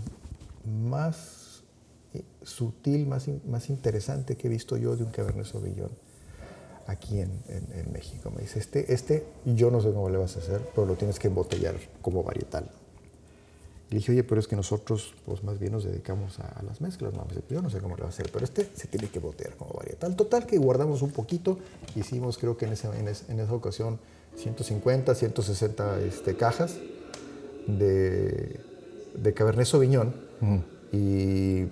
[0.64, 1.62] más
[2.42, 5.90] sutil, más, más interesante que he visto yo de un Cabernet Sauvignon
[6.86, 8.30] aquí en, en, en, México.
[8.30, 11.18] Me dice, este, este yo no sé cómo le vas a hacer, pero lo tienes
[11.18, 12.70] que embotellar como varietal.
[13.88, 16.62] Y le dije, oye, pero es que nosotros pues más bien nos dedicamos a, a
[16.62, 17.12] las mezclas.
[17.14, 19.20] No, dice, yo no sé cómo le va a hacer, pero este se tiene que
[19.20, 20.16] botear como varietal.
[20.16, 21.58] Total que guardamos un poquito,
[21.94, 23.98] hicimos creo que en, ese, en, ese, en esa ocasión
[24.36, 26.76] 150, 160 este, cajas
[27.66, 28.60] de,
[29.14, 30.14] de Cabernet Sauvignon.
[30.40, 30.62] -huh.
[30.92, 31.66] Y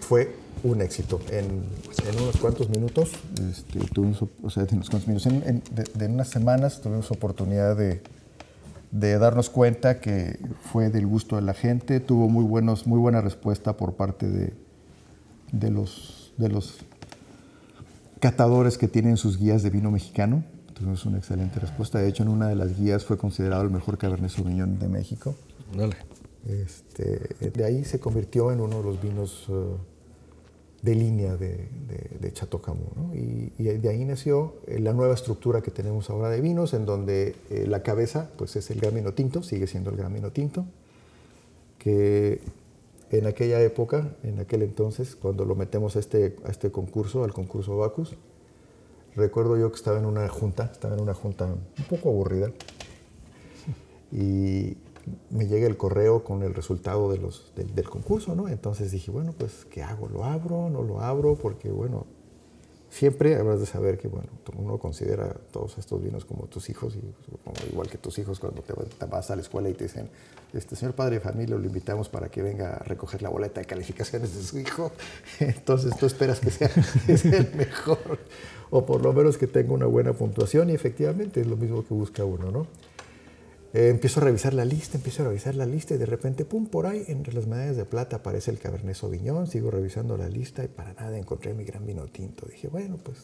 [0.00, 1.20] fue un éxito.
[1.30, 3.12] En, en, unos cuantos minutos,
[3.50, 7.10] este, tuvimos, o sea, en unos cuantos minutos, en, en, de, de, unas semanas tuvimos
[7.10, 8.00] oportunidad de,
[8.92, 10.38] de, darnos cuenta que
[10.72, 14.54] fue del gusto de la gente, tuvo muy, buenos, muy buena respuesta por parte de,
[15.50, 16.78] de, los, de los
[18.20, 20.44] catadores que tienen sus guías de vino mexicano.
[20.74, 21.98] Tuvimos una excelente respuesta.
[21.98, 25.34] De hecho, en una de las guías fue considerado el mejor Cabernet Sauvignon de México.
[25.76, 25.96] Dale.
[26.46, 29.76] Este, de ahí se convirtió en uno de los vinos uh,
[30.82, 32.96] de línea de, de, de Chateau Camus.
[32.96, 33.14] ¿no?
[33.14, 36.84] Y, y, de ahí nació eh, la nueva estructura que tenemos ahora de vinos, en
[36.84, 40.32] donde eh, la cabeza pues, es el gran vino tinto, sigue siendo el gran vino
[40.32, 40.66] tinto,
[41.78, 42.40] que
[43.10, 47.32] en aquella época, en aquel entonces, cuando lo metemos a este, a este concurso, al
[47.32, 48.16] concurso Bacus,
[49.14, 52.50] recuerdo yo que estaba en una junta, estaba en una junta un poco aburrida,
[54.10, 54.76] y
[55.30, 58.48] me llega el correo con el resultado de los, del, concurso, ¿no?
[58.48, 60.08] Entonces dije, bueno, pues, ¿qué hago?
[60.08, 60.70] ¿Lo abro?
[60.70, 61.36] ¿No lo abro?
[61.36, 62.06] Porque, bueno,
[62.90, 67.70] siempre habrás de saber que, bueno, uno considera todos estos vinos como tus hijos, y
[67.70, 68.74] igual que tus hijos cuando te,
[69.06, 70.08] vas a la escuela y te dicen,
[70.52, 73.66] este señor padre de familia lo invitamos para que venga a recoger la boleta de
[73.66, 74.92] calificaciones de su hijo,
[75.40, 76.70] entonces tú esperas que sea
[77.08, 78.18] el mejor,
[78.70, 81.94] o por lo menos que tenga una buena puntuación, y efectivamente es lo mismo que
[81.94, 82.66] busca uno, ¿no?
[83.74, 86.66] Eh, empiezo a revisar la lista, empiezo a revisar la lista y de repente, pum,
[86.66, 90.62] por ahí, entre las medallas de plata aparece el Cabernet Sauvignon, sigo revisando la lista
[90.62, 92.46] y para nada encontré mi gran vino tinto.
[92.46, 93.18] Dije, bueno, pues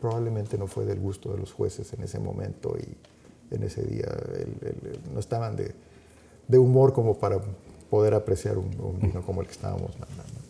[0.00, 4.06] probablemente no fue del gusto de los jueces en ese momento y en ese día
[4.34, 5.74] el, el, el, no estaban de,
[6.46, 7.40] de, humor como para
[7.90, 10.40] poder apreciar un, un, vino como el que estábamos mandando.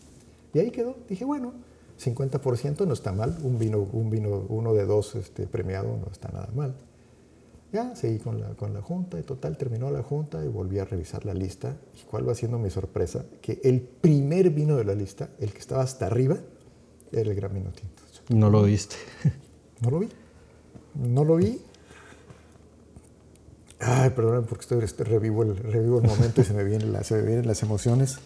[0.52, 1.54] Y ahí quedó, dije, bueno,
[1.98, 6.28] 50% no está mal, un vino, un vino uno de dos este, premiado no está
[6.28, 6.74] nada mal.
[7.72, 10.84] Ya seguí con la, con la junta y total, terminó la junta y volví a
[10.84, 11.76] revisar la lista.
[12.00, 13.24] ¿Y cuál va siendo mi sorpresa?
[13.40, 16.38] Que el primer vino de la lista, el que estaba hasta arriba,
[17.12, 18.02] era el Gran Vino Tinto.
[18.28, 18.96] No lo viste.
[19.80, 20.08] No lo vi.
[20.94, 21.58] No lo vi.
[23.78, 27.06] Ay, perdón, porque estoy, este, revivo, el, revivo el momento y se me, vienen las,
[27.06, 28.18] se me vienen las emociones.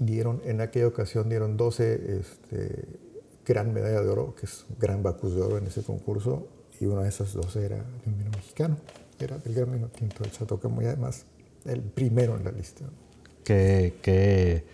[0.00, 2.84] Dieron, en aquella ocasión dieron 12 este,
[3.48, 6.46] gran medalla de oro, que es gran Bacus de oro en ese concurso,
[6.78, 8.76] y una de esas dos era de un vino mexicano,
[9.18, 11.24] era del gran vino tinto del Chateau Camus, y además
[11.64, 12.84] el primero en la lista.
[13.42, 14.64] Qué, qué,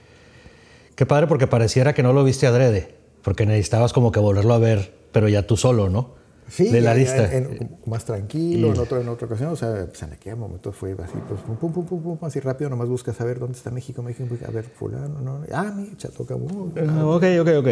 [0.97, 4.59] qué padre, porque pareciera que no lo viste adrede, porque necesitabas como que volverlo a
[4.59, 6.23] ver, pero ya tú solo, ¿no?
[6.47, 7.33] Sí, de la lista.
[7.33, 8.71] En, en, más tranquilo, y...
[8.73, 11.57] en, otro, en otra ocasión, o sea, pues en aquel momento fue así, pues pum,
[11.57, 14.65] pum, pum, pum, pum así rápido, nomás buscas saber dónde está México, México, a ver,
[14.65, 15.41] fulano, ¿no?
[15.53, 16.53] Ah, mi Chateau Camus.
[16.53, 17.69] Uh, ok, ok, ok.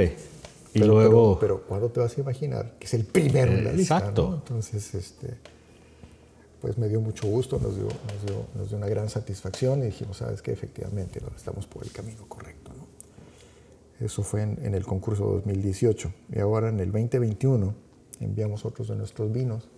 [0.74, 1.38] Y pero, luego...
[1.38, 3.98] Pero, pero, ¿cuándo te vas a imaginar que es el primero en la lista?
[3.98, 4.30] Exacto.
[4.30, 4.34] ¿no?
[4.36, 5.36] Entonces, este,
[6.60, 7.88] pues me dio mucho gusto, nos dio,
[8.54, 12.70] nos dio, una gran satisfacción y dijimos, sabes que efectivamente estamos por el camino correcto.
[14.00, 16.12] Eso fue en, en, el concurso 2018.
[16.32, 17.74] Y ahora en el 2021
[18.20, 19.68] enviamos otros de nuestros vinos.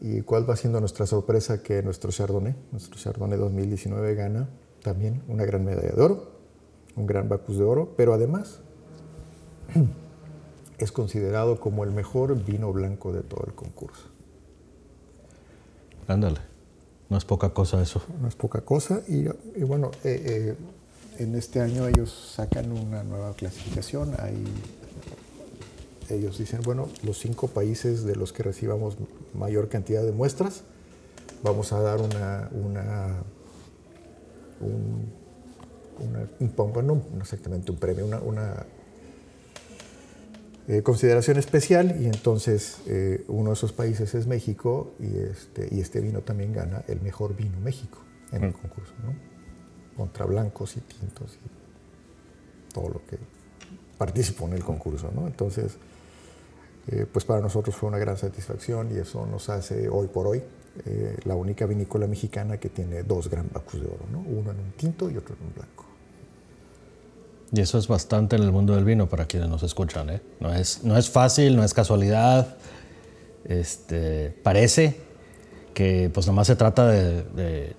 [0.00, 1.62] ¿Y cuál va siendo nuestra sorpresa?
[1.62, 4.48] Que nuestro Chardonnay, nuestro Chardonnay 2019 gana
[4.82, 6.30] también una gran medalla de oro,
[6.96, 8.60] un gran Bacus de oro, pero además
[10.78, 14.08] es considerado como el mejor vino blanco de todo el concurso.
[16.08, 16.40] Ándale,
[17.08, 18.02] no es poca cosa eso.
[18.20, 19.24] No es poca cosa y,
[19.62, 20.56] bueno, eh,
[21.18, 24.44] eh, en este año ellos sacan una nueva clasificación, hay
[26.14, 28.96] ellos dicen, bueno, los cinco países de los que recibamos
[29.34, 30.62] mayor cantidad de muestras,
[31.42, 33.22] vamos a dar una, una,
[34.60, 35.12] un,
[36.86, 38.66] no, exactamente un premio, una,
[40.70, 45.80] eh, consideración especial y entonces eh, uno de esos países es México y este, y
[45.80, 47.98] este vino también gana el mejor vino México
[48.30, 48.52] en el mm.
[48.52, 49.12] concurso, ¿no?
[49.96, 53.18] contra blancos y tintos y todo lo que
[53.98, 55.10] participó en el concurso.
[55.12, 55.26] ¿no?
[55.26, 55.76] Entonces,
[56.86, 60.40] eh, pues para nosotros fue una gran satisfacción y eso nos hace hoy por hoy
[61.24, 64.20] la única vinícola mexicana que tiene dos gran bacus de oro, ¿no?
[64.20, 65.89] uno en un tinto y otro en un blanco.
[67.52, 70.10] Y eso es bastante en el mundo del vino para quienes nos escuchan.
[70.10, 70.20] ¿eh?
[70.38, 72.56] No, es, no es fácil, no es casualidad.
[73.44, 75.00] Este, parece,
[75.74, 77.74] que pues nomás se trata de,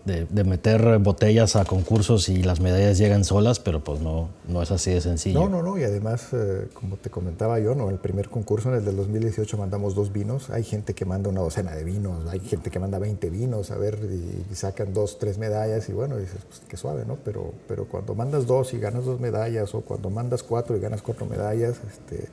[0.45, 4.91] meter botellas a concursos y las medallas llegan solas, pero pues no, no es así
[4.91, 5.39] de sencillo.
[5.39, 7.89] No, no, no, y además, eh, como te comentaba yo, ¿no?
[7.89, 11.41] el primer concurso, en el del 2018, mandamos dos vinos, hay gente que manda una
[11.41, 15.38] docena de vinos, hay gente que manda 20 vinos, a ver, y, sacan dos, tres
[15.38, 17.17] medallas, y bueno, dices, pues qué suave, ¿no?
[17.23, 21.01] Pero, pero cuando mandas dos y ganas dos medallas, o cuando mandas cuatro y ganas
[21.01, 22.27] cuatro medallas, este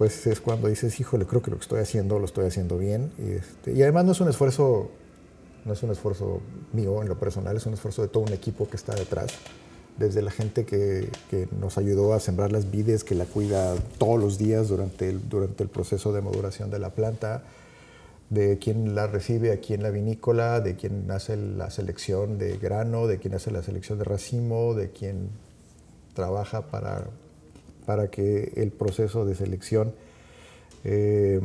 [0.00, 3.12] pues es cuando dices, híjole, creo que lo que estoy haciendo lo estoy haciendo bien.
[3.18, 4.90] Y, este, y además no es un esfuerzo,
[5.66, 6.40] no es un esfuerzo
[6.72, 9.30] mío en lo personal, es un esfuerzo de todo un equipo que está detrás.
[9.98, 14.18] Desde la gente que, que nos ayudó a sembrar las vides, que la cuida todos
[14.18, 17.42] los días durante el, durante el proceso de maduración de la planta,
[18.30, 23.06] de quien la recibe aquí en la vinícola, de quien hace la selección de grano,
[23.06, 25.28] de quien hace la selección de racimo, de quien
[26.14, 27.04] trabaja para
[27.90, 29.92] para que el proceso de selección
[30.84, 31.40] eh,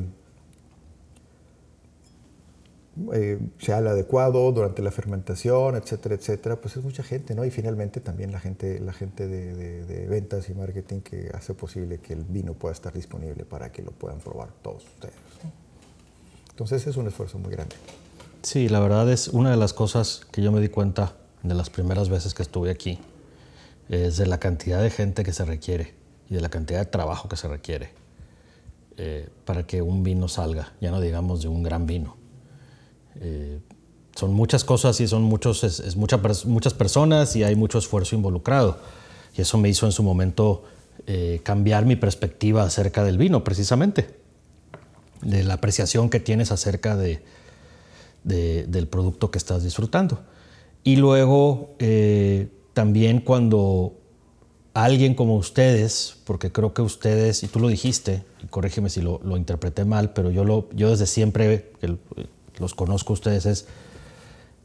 [3.13, 7.45] eh, sea el adecuado durante la fermentación, etcétera, etcétera, pues es mucha gente, ¿no?
[7.45, 12.13] Y finalmente también la gente, la gente de, ventas y marketing que hace posible que
[12.13, 15.15] el vino pueda estar disponible para que lo puedan probar todos ustedes.
[16.51, 17.75] Entonces es un esfuerzo muy grande.
[18.43, 21.71] Sí, la verdad es una de las cosas que yo me di cuenta de las
[21.71, 22.99] primeras veces que estuve aquí,
[23.89, 27.29] es de la cantidad de gente que se requiere y de la cantidad de trabajo
[27.29, 28.05] que se requiere
[28.97, 32.15] eh, para que un vino salga, ya no digamos de un gran vino.
[33.19, 33.59] Eh,
[34.15, 38.79] son muchas cosas y son muchos, es, muchas personas y hay mucho esfuerzo involucrado.
[39.37, 40.63] Y eso me hizo en su momento
[41.07, 44.17] eh, cambiar mi perspectiva acerca del vino, precisamente,
[45.21, 47.21] de la apreciación que tienes acerca de,
[48.23, 50.21] del producto que estás disfrutando.
[50.85, 51.75] Y luego,
[52.73, 54.04] también cuando
[54.75, 59.19] alguien como ustedes, porque creo que ustedes, y tú lo dijiste, y corrígeme si lo,
[59.37, 61.97] interpreté mal, pero yo, lo, yo desde siempre, que
[62.59, 63.67] los conozco a ustedes, es,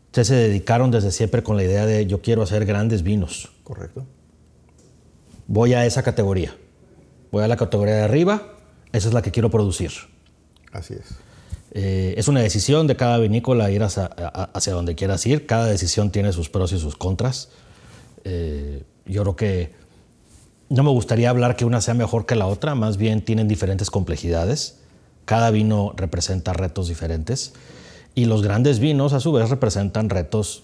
[0.06, 3.52] ustedes se dedicaron desde siempre con la idea de yo quiero hacer grandes vinos.
[3.62, 4.04] Correcto.
[5.46, 6.56] Voy a esa categoría.
[7.30, 8.56] Voy a la categoría de arriba,
[8.92, 9.92] esa es la que quiero producir.
[10.72, 11.06] Así es.
[11.72, 15.46] Eh, es una decisión de cada vinícola ir hacia, hacia, donde quieras ir.
[15.46, 17.50] Cada decisión tiene sus pros y sus contras.
[18.24, 19.79] Eh, yo creo que
[20.70, 23.90] no me gustaría hablar que una sea mejor que la otra, más bien tienen diferentes
[23.90, 24.78] complejidades.
[25.24, 27.52] Cada vino representa retos diferentes.
[28.14, 30.62] Y los grandes vinos a su vez representan retos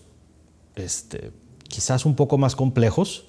[0.77, 1.33] este,
[1.69, 3.25] quizás un poco más complejos,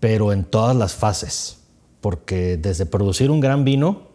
[0.00, 1.58] pero en todas las fases,
[2.00, 4.08] porque desde producir un gran vino,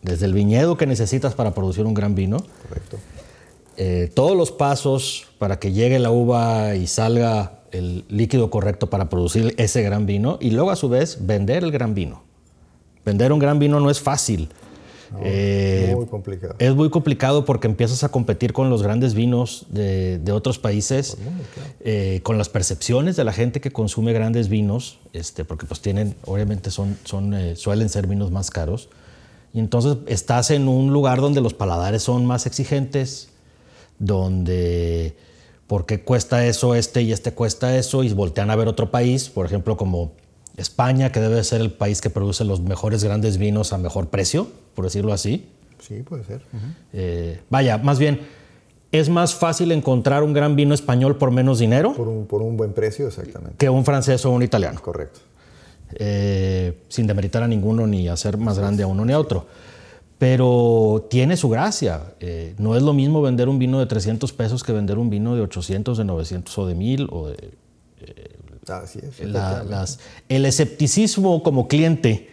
[0.00, 2.38] desde el viñedo que necesitas para producir un gran vino,
[3.76, 9.08] eh, todos los pasos para que llegue la uva y salga el líquido correcto para
[9.08, 12.22] producir ese gran vino y luego a su vez vender el gran vino.
[13.04, 14.48] Vender un gran vino no es fácil.
[15.22, 16.54] es eh, muy complicado.
[16.58, 21.16] Es muy complicado porque empiezas a competir con los grandes vinos de, otros países,
[21.80, 26.16] eh, con las percepciones de la gente que consume grandes vinos, este, porque pues tienen,
[26.24, 28.88] obviamente son, son, eh, suelen ser vinos más caros.
[29.54, 33.28] Y entonces estás en un lugar donde los paladares son más exigentes,
[33.98, 35.16] donde
[35.66, 38.02] ¿por qué cuesta eso este y este cuesta eso?
[38.02, 40.12] Y voltean a ver otro país, por ejemplo, como
[40.56, 44.48] España, que debe ser el país que produce los mejores grandes vinos a mejor precio,
[44.74, 45.48] por decirlo así.
[45.80, 46.42] Sí, puede ser.
[46.92, 48.20] Eh, vaya, más bien,
[48.92, 52.56] ¿es más fácil encontrar un gran vino español por menos dinero Por un, por un
[52.56, 53.56] buen precio, exactamente.
[53.58, 54.80] que un francés o un italiano?
[54.80, 55.20] Correcto.
[55.92, 59.46] Eh, sin demeritar a ninguno ni hacer más grande a uno ni a otro.
[60.18, 62.14] Pero tiene su gracia.
[62.20, 65.34] Eh, no es lo mismo vender un vino de 300 pesos que vender un vino
[65.34, 67.50] de 800, de 900 o de 1000 o de
[68.68, 69.20] Así es.
[69.28, 69.98] la- las-
[70.28, 72.30] el escepticismo como cliente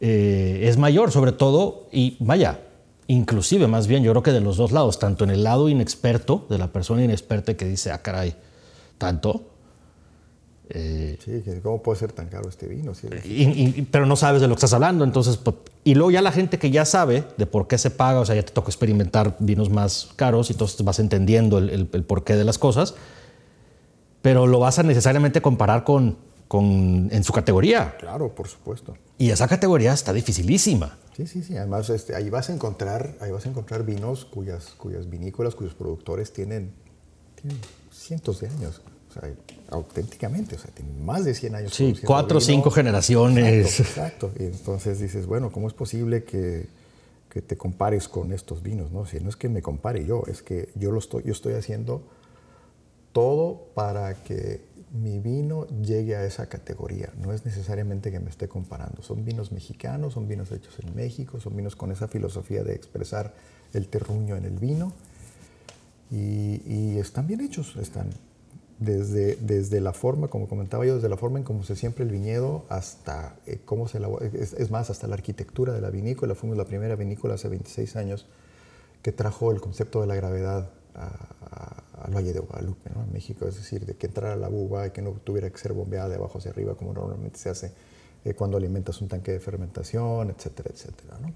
[0.00, 2.60] eh, es mayor, sobre todo, y vaya,
[3.06, 6.44] inclusive más bien, yo creo que de los dos lados, tanto en el lado inexperto,
[6.50, 8.34] de la persona inexperta que dice, ah, caray,
[8.98, 9.42] tanto,
[10.70, 12.94] eh, Sí, ¿cómo puede ser tan caro este vino?
[12.94, 16.10] Sí, y- y- pero no sabes de lo que estás hablando, entonces, pues, y luego
[16.10, 18.52] ya la gente que ya sabe de por qué se paga, o sea, ya te
[18.52, 22.58] toca experimentar vinos más caros y entonces vas entendiendo el, el- el porqué de las
[22.58, 22.94] cosas,
[24.22, 26.16] pero lo vas a necesariamente comparar con,
[26.48, 27.96] con en su categoría.
[27.98, 28.96] Claro, por supuesto.
[29.18, 30.98] Y esa categoría está dificilísima.
[31.16, 31.56] Sí, sí, sí.
[31.56, 35.74] Además, este, ahí vas a encontrar, ahí vas a encontrar vinos cuyas, cuyas vinícolas, cuyos
[35.74, 36.72] productores tienen,
[37.40, 37.58] tienen
[37.90, 38.82] cientos de años.
[39.20, 39.34] Sea,
[39.70, 41.74] auténticamente, o sea, tienen más de 100 años.
[41.74, 43.80] Sí, cuatro o cinco generaciones.
[43.80, 44.32] Exacto, exacto.
[44.38, 46.68] Y entonces dices, bueno, ¿cómo es posible que,
[47.30, 48.92] que te compares con estos vinos?
[48.92, 51.54] No, si no es que me compare yo, es que yo, lo estoy, yo estoy
[51.54, 52.02] haciendo
[53.12, 54.60] todo para que
[54.92, 57.12] mi vino llegue a esa categoría.
[57.20, 59.02] No es necesariamente que me esté comparando.
[59.02, 63.34] Son vinos mexicanos, son vinos hechos en México, son vinos con esa filosofía de expresar
[63.72, 64.92] el terruño en el vino.
[66.10, 68.10] Y, y están bien hechos, están
[68.78, 72.10] desde, desde la forma, como comentaba yo, desde la forma en cómo se siembra el
[72.10, 76.34] viñedo hasta eh, cómo se elabora, es, es más, hasta la arquitectura de la vinícola.
[76.34, 78.26] Fuimos la primera vinícola hace 26 años
[79.02, 80.70] que trajo el concepto de la gravedad
[82.02, 83.02] al Valle de Guadalupe, ¿no?
[83.02, 85.72] en México, es decir, de que entrara la uva y que no tuviera que ser
[85.72, 87.72] bombeada de abajo hacia arriba como normalmente se hace
[88.24, 91.18] eh, cuando alimentas un tanque de fermentación, etcétera, etcétera.
[91.20, 91.32] ¿no?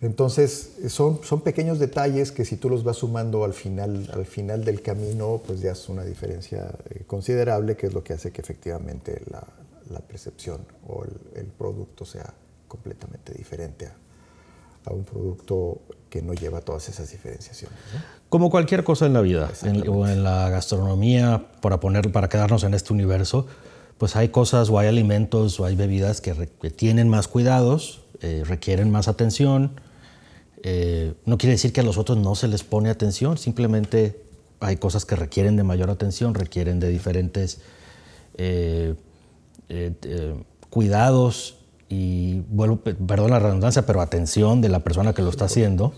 [0.00, 4.64] Entonces, son, son pequeños detalles que si tú los vas sumando al final, al final
[4.64, 8.40] del camino, pues ya es una diferencia eh, considerable, que es lo que hace que
[8.40, 9.42] efectivamente la,
[9.90, 12.32] la percepción o el, el producto sea
[12.68, 13.92] completamente diferente a,
[14.88, 17.76] a un producto que no lleva todas esas diferenciaciones.
[17.92, 18.00] ¿no?
[18.28, 22.62] Como cualquier cosa en la vida, en- o en la gastronomía, para, poner, para quedarnos
[22.62, 23.46] en este universo,
[23.98, 28.04] pues hay cosas o hay alimentos o hay bebidas que, re- que tienen más cuidados,
[28.22, 29.80] eh, requieren más atención.
[30.62, 34.20] Eh, no quiere decir que a los otros no se les pone atención, simplemente
[34.60, 37.60] hay cosas que requieren de mayor atención, requieren de diferentes
[38.36, 38.94] eh,
[39.68, 40.34] eh,
[40.70, 41.56] cuidados
[41.88, 42.40] y,
[43.06, 45.92] perdón la redundancia, pero atención de la persona que lo está haciendo,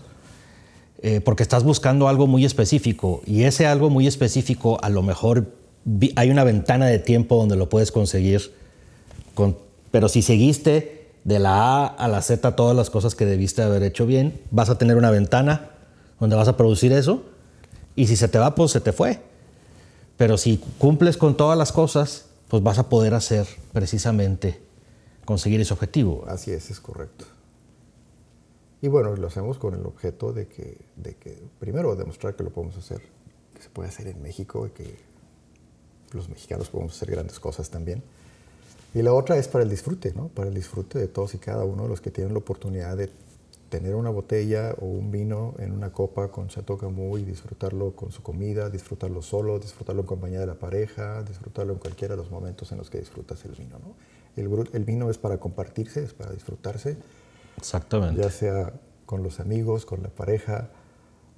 [1.25, 5.55] porque estás buscando algo muy específico y ese algo muy específico a lo mejor
[6.15, 8.53] hay una ventana de tiempo donde lo puedes conseguir,
[9.33, 9.57] con-
[9.89, 13.83] pero si seguiste de la A a la Z todas las cosas que debiste haber
[13.83, 15.71] hecho bien, vas a tener una ventana
[16.19, 17.23] donde vas a producir eso
[17.95, 19.21] y si se te va, pues se te fue.
[20.17, 24.61] Pero si cumples con todas las cosas, pues vas a poder hacer precisamente
[25.25, 26.23] conseguir ese objetivo.
[26.27, 27.25] Así es, es correcto.
[28.81, 32.49] Y bueno, lo hacemos con el objeto de que, de que primero, demostrar que lo
[32.49, 33.01] podemos hacer,
[33.53, 34.99] que se puede hacer en México y que
[36.11, 38.03] los mexicanos podemos hacer grandes cosas también.
[38.93, 40.27] Y la otra es para el disfrute, ¿no?
[40.27, 43.09] Para el disfrute de todos y cada uno de los que tienen la oportunidad de
[43.69, 48.11] tener una botella o un vino en una copa con Chateau Camus y disfrutarlo con
[48.11, 52.29] su comida, disfrutarlo solo, disfrutarlo en compañía de la pareja, disfrutarlo en cualquiera de los
[52.29, 53.95] momentos en los que disfrutas el vino, ¿no?
[54.35, 56.97] El, el vino es para compartirse, es para disfrutarse,
[57.57, 58.21] Exactamente.
[58.21, 58.73] ya sea
[59.05, 60.69] con los amigos, con la pareja.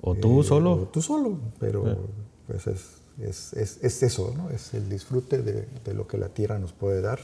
[0.02, 0.74] O tú eh, solo.
[0.74, 2.08] o tú solo, pero
[2.48, 4.50] pues es, es, es, es eso, ¿no?
[4.50, 7.20] Es el disfrute de, de lo que la tierra nos puede dar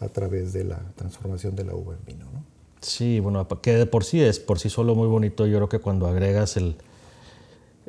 [0.00, 2.42] a través de la transformación de la uva en vino, ¿no?
[2.80, 5.46] Sí, bueno, que de por sí es por sí solo muy bonito.
[5.46, 6.76] Yo creo que cuando agregas el,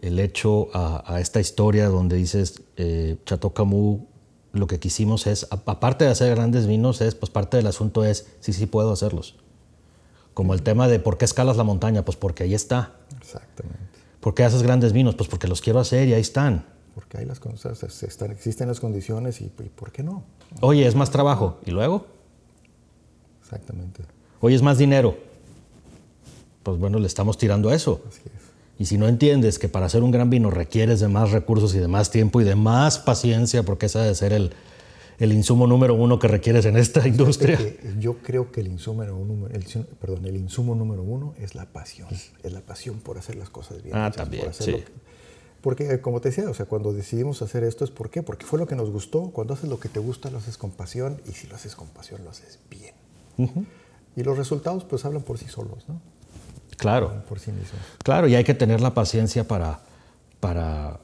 [0.02, 4.02] el hecho a, a esta historia donde dices eh, Chateau Camus,
[4.54, 8.04] lo que quisimos es, a- aparte de hacer grandes vinos, es, pues parte del asunto
[8.04, 9.36] es, sí, sí puedo hacerlos.
[10.34, 12.94] Como el tema de por qué escalas la montaña, pues porque ahí está.
[13.22, 13.80] Exactamente.
[14.20, 15.16] ¿Por qué haces grandes vinos?
[15.16, 16.66] Pues porque los quiero hacer y ahí están.
[16.96, 20.24] Porque hay las cosas, están, existen las condiciones y, y ¿por qué no?
[20.60, 21.58] Oye, es más trabajo.
[21.66, 22.06] ¿Y luego?
[23.42, 24.04] Exactamente.
[24.40, 25.18] Oye, es más dinero.
[26.64, 28.02] Pues bueno, le estamos tirando a eso.
[28.08, 28.42] Así es.
[28.80, 31.80] Y si no entiendes que para hacer un gran vino requieres de más recursos y
[31.80, 34.54] de más tiempo y de más paciencia, porque ese ha de ser el,
[35.20, 37.58] el insumo número uno que requieres en esta industria.
[37.58, 41.54] Que yo creo que el insumo, número, el, insu- perdón, el insumo número uno es
[41.54, 42.08] la pasión.
[42.12, 43.96] Es la pasión por hacer las cosas bien.
[43.96, 44.84] Ah, hechas, también, por hacerlo- sí.
[45.62, 48.24] Porque, eh, como te decía, o sea, cuando decidimos hacer esto es ¿por qué?
[48.24, 49.30] Porque fue lo que nos gustó.
[49.32, 51.22] Cuando haces lo que te gusta, lo haces con pasión.
[51.28, 52.96] Y si lo haces con pasión, lo haces bien.
[54.16, 56.02] Y los resultados, pues, hablan por sí solos, ¿no?
[56.78, 57.24] Claro.
[57.30, 57.80] por sí mismos.
[58.04, 59.82] Claro, y hay que tener la paciencia para,
[60.40, 61.00] para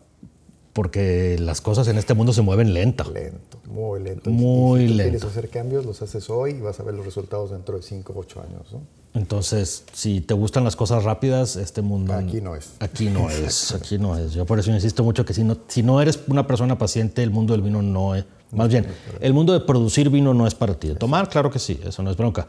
[0.77, 3.03] porque las cosas en este mundo se mueven lento.
[3.11, 4.29] Lento, muy lento.
[4.29, 5.03] Muy y si lento.
[5.09, 8.13] quieres hacer cambios, los haces hoy y vas a ver los resultados dentro de 5
[8.13, 8.71] o 8 años.
[8.71, 8.81] ¿no?
[9.15, 12.13] Entonces, si te gustan las cosas rápidas, este mundo...
[12.13, 12.73] Aquí no es.
[12.79, 14.33] Aquí no es, aquí no es.
[14.33, 17.31] Yo por eso insisto mucho que si no, si no eres una persona paciente, el
[17.31, 18.25] mundo del vino no es...
[18.51, 18.85] Más bien,
[19.19, 20.89] el mundo de producir vino no es para ti.
[20.89, 22.45] De tomar, claro que sí, eso no es bronca.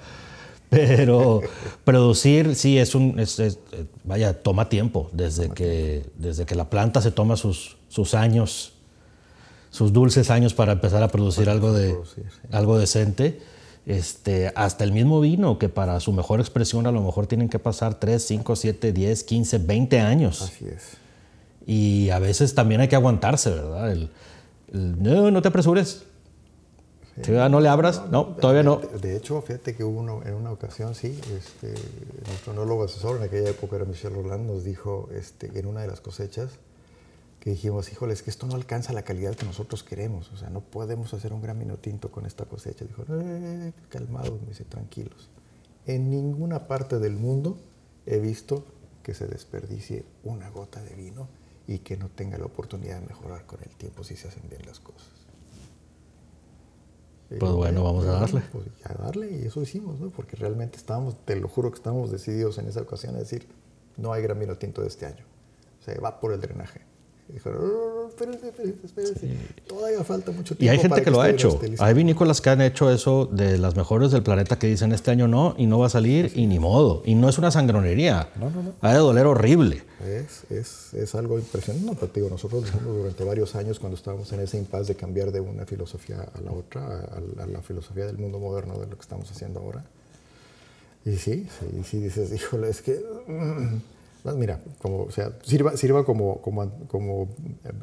[0.68, 1.40] Pero
[1.84, 3.18] producir, sí, es un...
[3.18, 3.58] es- es-
[4.04, 5.08] vaya, toma tiempo.
[5.14, 8.74] Desde que, desde que la planta se toma sus, sus años,
[9.70, 12.49] sus dulces años para empezar a producir algo, de, producir, sí.
[12.53, 13.41] algo decente.
[13.86, 17.59] Este, hasta el mismo vino, que para su mejor expresión a lo mejor tienen que
[17.59, 20.43] pasar 3, 5, 7, 10, 15, 20 años.
[20.43, 20.99] Así es.
[21.66, 23.91] Y a veces también hay que aguantarse, ¿verdad?
[23.91, 24.11] El,
[24.74, 26.05] el, no, no te apresures.
[27.22, 28.03] Sí, no le abras.
[28.11, 28.76] No, todavía no.
[28.76, 31.74] De, de hecho, fíjate que hubo uno, en una ocasión, sí, este,
[32.26, 35.89] nuestro enólogo asesor en aquella época era Michel Roland, nos dijo este, en una de
[35.89, 36.51] las cosechas
[37.41, 40.51] que dijimos, híjole, es que esto no alcanza la calidad que nosotros queremos, o sea,
[40.51, 42.84] no podemos hacer un gran vino tinto con esta cosecha.
[42.84, 45.30] Dijo, eh, calmados, me dice, tranquilos.
[45.86, 47.59] En ninguna parte del mundo
[48.07, 48.64] he visto
[49.03, 51.28] que se desperdicie una gota de vino
[51.66, 54.62] y que no tenga la oportunidad de mejorar con el tiempo si se hacen bien
[54.66, 55.09] las cosas.
[57.28, 58.43] Pues bueno, vamos a darle.
[58.53, 60.09] Pues a darle y eso hicimos, ¿no?
[60.09, 63.47] Porque realmente estábamos, te lo juro que estábamos decididos en esa ocasión a decir,
[63.99, 65.24] no hay gran vino tinto de este año.
[65.80, 66.88] Se va por el drenaje.
[67.28, 69.28] Y dijeron, "No, no, no, espérense, espérense, espérense.
[69.66, 70.64] Todavía falta mucho tiempo.
[70.64, 71.48] Y hay gente para que lo ha hecho.
[71.48, 71.86] estabilizado".
[71.88, 75.28] Hay vinícolas que han hecho eso de las mejores del planeta que dicen este año
[75.28, 77.02] no y no va a salir y ni modo.
[77.04, 78.30] Y no es una sangronería.
[78.40, 78.72] No, no, no.
[78.80, 79.82] Ha de doler horrible.
[80.06, 82.06] Es, es, es algo impresionante.
[82.06, 85.30] Te digo, nosotros lo hicimos durante varios años cuando estábamos en ese impasse de cambiar
[85.30, 88.86] de una filosofía a la otra, a, la- a la filosofía del mundo moderno de
[88.86, 89.84] lo que estamos haciendo ahora.
[91.04, 93.00] Y sí, sí, sí dices, híjole, es que...
[93.26, 93.76] mm,
[94.36, 97.28] mira, como, o sea, sirva, sirva como, como, como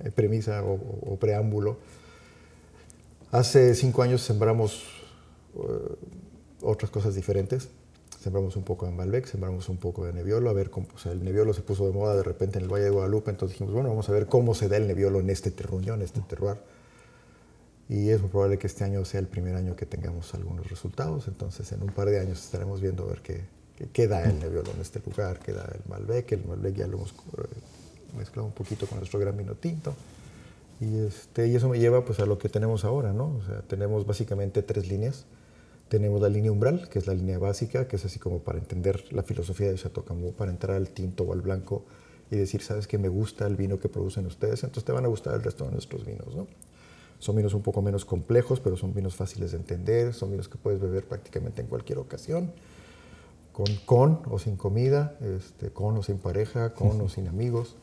[0.04, 0.74] eh, premisa o,
[1.14, 1.78] o- preámbulo.
[3.32, 4.84] Hace cinco años sembramos
[5.56, 5.96] eh,
[6.62, 7.70] otras cosas diferentes.
[8.22, 11.12] Sembramos un poco de Malbec, sembramos un poco de Nebbiolo, a ver cómo, o sea,
[11.12, 13.72] el Nebbiolo se puso de moda de repente en el Valle de Guadalupe, entonces dijimos,
[13.74, 16.58] bueno, vamos a ver cómo se da el Nebbiolo en este terruño, en este terroir.
[17.88, 21.28] Y es muy probable que este año sea el primer año que tengamos algunos resultados,
[21.28, 23.44] entonces en un par de años estaremos viendo a ver qué,
[23.78, 26.88] qué, qué da el Nebbiolo en este lugar, qué da el Malbec, el Malbec ya
[26.88, 27.44] lo hemos eh,
[28.18, 29.94] mezclado un poquito con nuestro gran vino tinto.
[30.82, 33.26] Y, este, y eso me lleva pues, a lo que tenemos ahora, ¿no?
[33.26, 35.26] O tenemos básicamente tres líneas.
[35.88, 39.04] Tenemos la línea umbral, que es la línea básica, que es así como para entender
[39.14, 41.86] la filosofía de Chateau Camus, para entrar al tinto o al blanco
[42.32, 45.08] y decir, sabes que me gusta el vino que producen ustedes, entonces te van a
[45.08, 46.48] gustar el resto de nuestros vinos, ¿no?
[47.20, 50.58] Son vinos un poco menos complejos, pero son vinos fáciles de entender, son vinos que
[50.58, 52.52] puedes beber prácticamente en cualquier ocasión,
[53.56, 57.76] con, con o sin comida, este, con o sin pareja, con o sin amigos.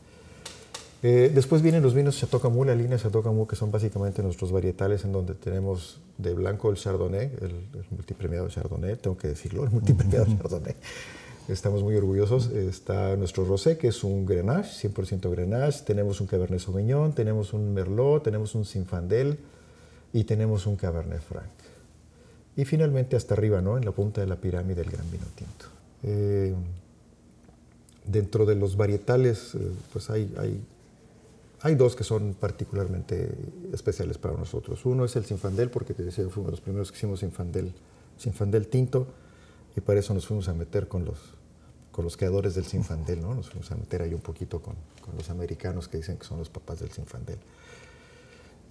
[1.01, 5.11] Eh, después vienen los vinos Chateau la línea Chateau que son básicamente nuestros varietales en
[5.11, 10.27] donde tenemos de blanco el Chardonnay, el, el multipremiado Chardonnay, tengo que decirlo, el multipremiado
[10.27, 10.75] Chardonnay.
[11.47, 12.51] Estamos muy orgullosos.
[12.51, 15.83] Está nuestro rosé, que es un Grenache, 100% Grenache.
[15.85, 19.39] Tenemos un Cabernet Sauvignon, tenemos un Merlot, tenemos un Zinfandel
[20.13, 21.62] y tenemos un Cabernet Franc.
[22.55, 23.77] Y finalmente hasta arriba, ¿no?
[23.77, 25.65] en la punta de la pirámide, el gran vino tinto.
[26.03, 26.53] Eh,
[28.05, 30.61] dentro de los varietales, eh, pues hay, hay,
[31.61, 33.33] hay dos que son particularmente
[33.73, 34.85] especiales para nosotros.
[34.85, 37.73] Uno es el Sinfandel, porque te decía, fuimos los primeros que hicimos Sinfandel,
[38.17, 39.07] Sinfandel tinto,
[39.75, 41.17] y para eso nos fuimos a meter con los,
[41.91, 43.33] con los creadores del Sinfandel, ¿no?
[43.33, 46.37] Nos fuimos a meter ahí un poquito con, con los americanos que dicen que son
[46.37, 47.39] los papás del Sinfandel.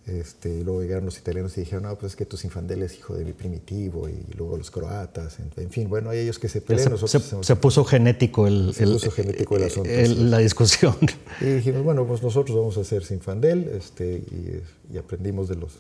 [0.05, 2.99] Este, y luego llegaron los italianos y dijeron, no, pues es que tu Sinfandel es
[2.99, 6.49] hijo de mi primitivo, y luego los croatas, en, en fin, bueno, hay ellos que
[6.49, 9.89] se pelean, Se, nosotros se- se puso genético el, Se el- puso genético el asunto,
[9.89, 10.97] el- la discusión.
[11.41, 14.61] Y dijimos, bueno, pues nosotros vamos a hacer Sinfandel, este, y,
[14.93, 15.79] y aprendimos de los,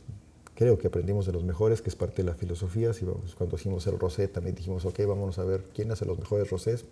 [0.55, 2.93] creo que aprendimos de los mejores, que es parte de la filosofía.
[2.93, 6.17] Si vamos, cuando hicimos el rosé también dijimos, ok, vamos a ver quién hace los
[6.21, 6.85] mejores rosés,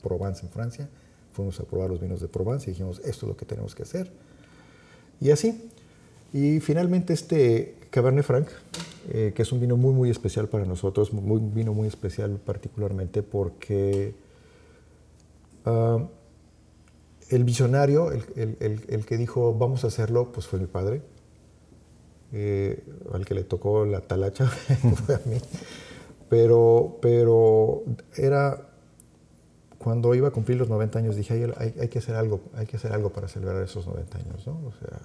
[0.00, 0.88] Provence en Francia.
[1.32, 3.82] Fuimos a probar los vinos de Provence y dijimos, esto es lo que tenemos que
[3.82, 4.12] hacer.
[5.20, 5.70] Y así.
[6.32, 8.48] Y finalmente este Cabernet Franc,
[9.10, 13.22] eh, que es un vino muy, muy especial para nosotros, un vino muy especial particularmente
[13.22, 14.14] porque
[15.64, 16.06] ah,
[17.30, 21.02] el visionario, el, el- el- el que dijo vamos a hacerlo, pues fue mi padre.
[22.32, 24.46] Eh, al que le tocó la talacha
[25.06, 25.38] fue a mí.
[26.28, 27.84] Pero, pero
[28.16, 28.68] era
[29.78, 32.66] cuando iba a cumplir los 90 años, dije, hay, hay- hay que hacer algo, hay
[32.66, 34.52] que hacer algo para celebrar esos 90 años, ¿no?
[34.66, 34.98] O sea,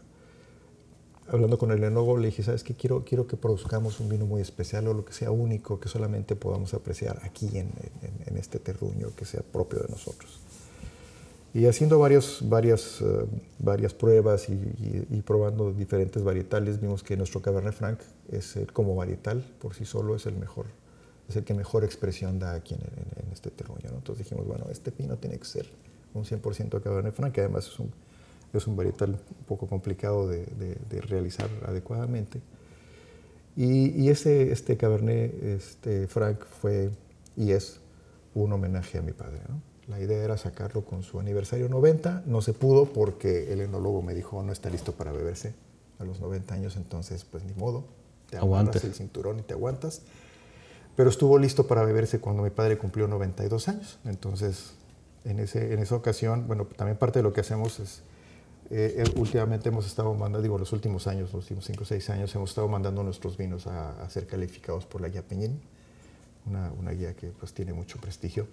[1.28, 2.74] hablando con el enólogo, le dije, ¿sabes qué?
[2.74, 6.36] Quiero, quiero que produzcamos un vino muy especial o lo que sea único, que solamente
[6.36, 7.72] podamos apreciar aquí en,
[8.26, 10.40] en, este terruño, que sea propio de nosotros.
[11.54, 13.26] Y haciendo varios, varias, eh,
[13.60, 14.54] varias pruebas y,
[15.10, 18.00] y, probando diferentes varietales, vimos que nuestro Cabernet Franc
[18.32, 20.66] es el, como varietal, por sí solo es el mejor,
[21.30, 23.90] es el que mejor expresión da aquí en, este terruño.
[23.90, 25.70] Entonces dijimos, bueno, este vino tiene que ser
[26.14, 27.92] un 100% Cabernet Franc, que además es un
[28.54, 30.46] es un varietal un poco complicado de,
[31.08, 32.40] realizar adecuadamente.
[33.56, 36.90] Y, ese, este Cabernet este, Franc fue
[37.36, 37.80] y es
[38.34, 39.40] un homenaje a mi padre.
[39.88, 44.14] La idea era sacarlo con su aniversario 90, no se pudo porque el enólogo me
[44.14, 45.54] dijo no está listo para beberse
[46.00, 47.84] a los 90 años, entonces pues ni modo,
[48.30, 50.02] te aguantas el cinturón y te aguantas.
[50.96, 54.74] Pero estuvo listo para beberse cuando mi padre cumplió 92 años, entonces
[55.26, 58.04] en, ese, en esa ocasión, bueno, también parte de lo que hacemos es
[58.76, 62.10] eh, eh, últimamente hemos estado mandando, digo, los últimos años, los últimos 5 o 6
[62.10, 65.62] años, hemos estado mandando nuestros vinos a, ser calificados por la guía Peñín,
[66.48, 68.48] una, una, guía que pues tiene mucho prestigio.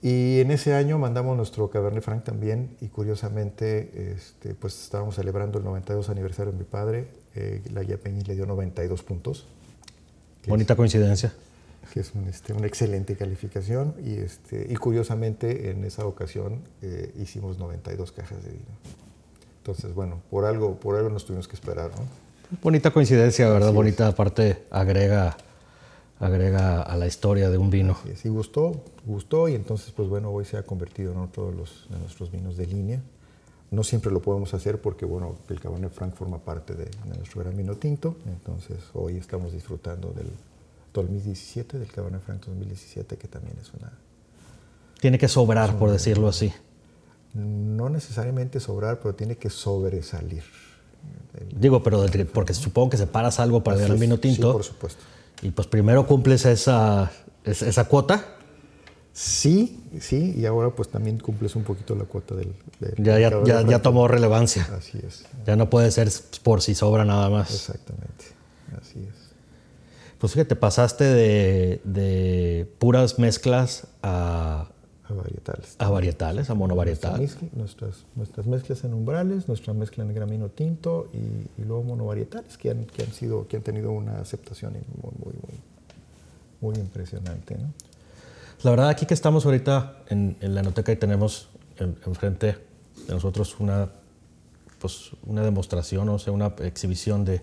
[0.00, 5.58] Y en ese año mandamos nuestro Cabernet Franc también y curiosamente este, pues estábamos celebrando
[5.58, 9.48] el 92 aniversario de mi padre, eh, la guía Peñín le dio 92 puntos.
[10.46, 11.34] Bonita coincidencia
[11.92, 17.58] que es este, una excelente calificación y, este, y curiosamente en esa ocasión eh, hicimos
[17.58, 18.64] 92 cajas de vino.
[19.58, 22.06] Entonces, bueno, por algo, por algo nos tuvimos que esperar, ¿no?
[22.62, 23.72] Bonita coincidencia, ¿verdad?
[23.72, 25.36] Bonita aparte agrega,
[26.18, 27.96] agrega a la historia de un vino.
[28.14, 31.86] Sí, gustó, gustó y entonces, pues bueno, hoy se ha convertido en otro de, los,
[31.90, 33.02] de nuestros vinos de línea.
[33.70, 37.42] No siempre lo podemos hacer porque, bueno, el Cabernet Franc forma parte de, de nuestro
[37.42, 40.30] gran vino tinto, entonces hoy estamos disfrutando del,
[40.92, 43.92] 2017, del Cabernet Franc 2017, que también es una...
[45.00, 46.52] Tiene que sobrar, por decirlo así.
[47.34, 50.42] No necesariamente sobrar, pero tiene que sobresalir.
[51.54, 54.48] Digo, pero porque supongo que separas algo para el vino tinto.
[54.48, 55.02] Sí, por supuesto.
[55.42, 57.12] Y pues primero cumples esa,
[57.44, 58.34] esa cuota.
[59.12, 62.54] Sí, sí, y ahora pues también cumples un poquito la cuota del...
[62.98, 64.68] ya, ya, ya, ya, tomó relevancia.
[64.76, 65.24] Así es.
[65.44, 66.08] Ya no puede ser
[66.44, 67.52] por si sobra nada más.
[67.52, 68.26] Exactamente,
[68.80, 69.17] así es.
[70.18, 74.68] Pues fíjate, pasaste de, puras mezclas a,
[75.04, 75.76] a varietales.
[75.78, 77.36] A varietales, a monovarietales.
[77.52, 82.84] Nuestras, nuestras mezclas en umbrales, nuestra mezcla en gramino tinto y, luego monovarietales que han,
[82.86, 87.56] que han, sido, que han tenido una aceptación muy, muy, muy, muy impresionante.
[87.56, 87.72] ¿no?
[88.64, 91.48] La verdad, aquí que estamos ahorita en, la enoteca y tenemos
[91.78, 92.56] enfrente
[93.06, 93.88] de nosotros una,
[94.80, 97.40] pues, una demostración, o sea, una exhibición de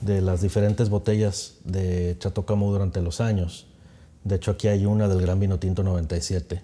[0.00, 3.66] de las diferentes botellas de Chateau Camus durante los años.
[4.24, 6.62] De hecho, aquí hay una del Gran Vino Tinto 97.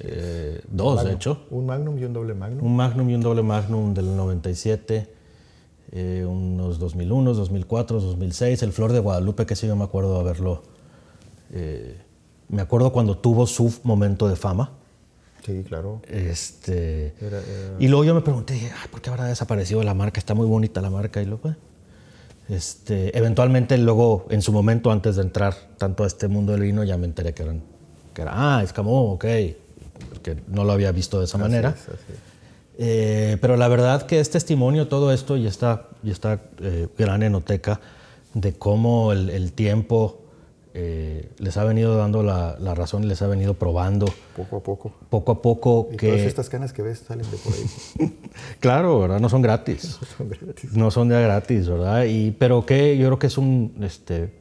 [0.00, 1.46] Eh, dos, de hecho.
[1.50, 2.64] Un Magnum y un doble Magnum.
[2.64, 5.08] Un Magnum y un doble Magnum del 97.
[5.92, 8.62] Eh, unos 2001, 2004, 2006.
[8.62, 10.62] El Flor de Guadalupe, que sí yo me acuerdo de haberlo.
[11.52, 11.98] Eh,
[12.48, 14.72] me acuerdo cuando tuvo su momento de fama.
[15.44, 16.02] Sí, claro.
[16.06, 17.14] Este,
[17.78, 20.20] Y luego yo me pregunté, ¿por qué habrá desaparecido la marca?
[20.20, 21.22] Está muy bonita la marca.
[21.22, 21.54] Y luego,
[22.50, 26.82] este, eventualmente luego, en su momento, antes de entrar tanto a este mundo del vino,
[26.82, 27.62] ya me enteré que, eran,
[28.12, 29.24] que era, ah, Escamó, ok,
[30.08, 31.76] porque no lo había visto de esa manera.
[32.76, 37.22] Eh, pero la verdad que es testimonio todo esto y esta, y esta eh, gran
[37.22, 37.80] enoteca
[38.34, 40.19] de cómo el, el tiempo
[40.72, 44.06] eh, les ha venido dando la, la, razón y les ha venido probando.
[44.36, 44.92] Poco a poco.
[45.08, 45.88] Poco a poco.
[45.92, 46.08] Y que...
[46.08, 48.18] todas estas canas que ves salen de por ahí.
[48.60, 49.20] claro, ¿verdad?
[49.20, 49.98] No son gratis.
[50.00, 50.72] No son gratis.
[50.72, 52.04] No son de gratis, ¿verdad?
[52.04, 53.74] Y, pero que yo creo que es un.
[53.82, 54.32] Este,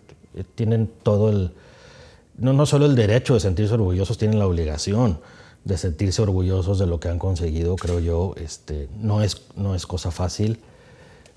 [0.55, 1.51] tienen todo el.
[2.37, 5.19] No, no solo el derecho de sentirse orgullosos, tienen la obligación
[5.65, 8.33] de sentirse orgullosos de lo que han conseguido, creo yo.
[8.37, 10.59] Este, no, es, no es cosa fácil.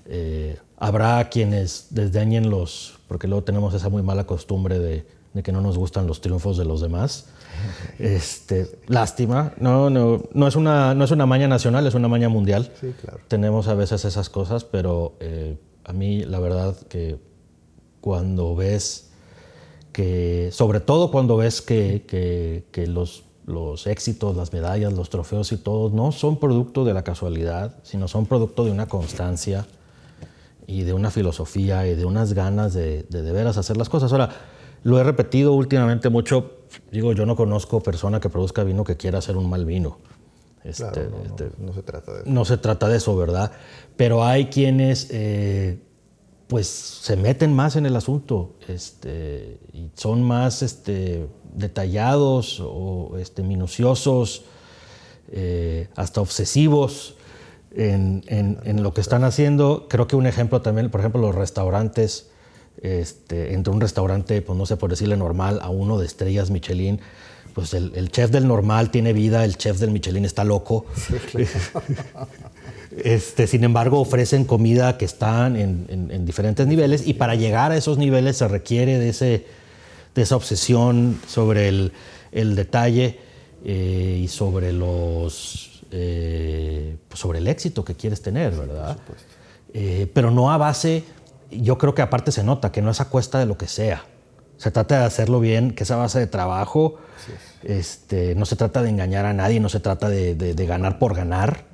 [0.05, 5.05] Eh, habrá quienes desdeñen los, porque luego tenemos esa muy mala costumbre de,
[5.41, 7.27] que no nos gustan los triunfos de los demás.
[7.99, 12.27] Este, lástima, no, no, no, es una, no es una maña nacional, es una maña
[12.27, 12.71] mundial.
[12.81, 13.19] Sí, claro.
[13.27, 17.19] Tenemos a veces esas cosas, pero eh, a mí la verdad que
[18.01, 19.11] cuando ves
[19.93, 25.51] que, sobre todo cuando ves que, que, que los, los éxitos, las medallas, los trofeos
[25.51, 29.65] y todo, no son producto de la casualidad, sino son producto de una constancia,
[30.67, 34.11] y de una filosofía y de unas ganas de, de, veras hacer las cosas.
[34.11, 34.29] Ahora,
[34.83, 36.59] lo he repetido últimamente mucho,
[36.91, 39.99] digo, yo no conozco persona que produzca vino que quiera hacer un mal vino.
[40.63, 42.29] Este, este no, se trata de eso.
[42.29, 43.51] No se trata de eso, ¿verdad?
[43.97, 45.81] Pero hay quienes eh,
[46.47, 53.43] pues se meten más en el asunto este, y son más este, detallados o este,
[53.43, 54.43] minuciosos,
[55.31, 57.15] eh, hasta obsesivos
[57.75, 58.23] en,
[58.63, 59.87] en, lo que están haciendo.
[59.89, 62.29] Creo que un ejemplo también, por ejemplo, los restaurantes,
[62.81, 66.99] este, entre un restaurante, pues no sé por decirle normal, a uno de estrellas Michelin,
[67.53, 70.85] pues el, chef del normal tiene vida, el chef del Michelin está loco.
[73.03, 77.97] este, sin embargo, ofrecen comida que están en, diferentes niveles y para llegar a esos
[77.97, 79.45] niveles se requiere de, ese,
[80.15, 83.19] de esa obsesión sobre el, detalle
[83.63, 88.97] eh, y sobre los eh, pues sobre el éxito que quieres tener, ¿verdad?
[89.75, 91.03] Eh, pero no a base,
[91.51, 94.03] yo creo que aparte se nota que no es a cuesta de lo que sea.
[94.57, 96.95] Se trata de hacerlo bien, que es a base de trabajo.
[97.61, 101.65] Este, no se trata de engañar a nadie, no se trata de, ganar por ganar.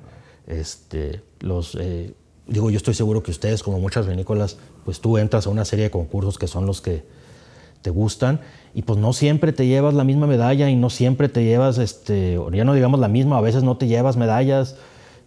[0.46, 2.12] Este, los, eh,
[2.46, 5.86] digo, yo estoy seguro que ustedes, como muchas vinícolas, pues tú entras a una serie
[5.86, 7.06] de concursos que son los que
[7.82, 8.40] te gustan
[8.74, 12.38] y pues no siempre te llevas la misma medalla y no siempre te llevas, este,
[12.52, 14.76] ya no digamos la misma, a veces no te llevas medallas,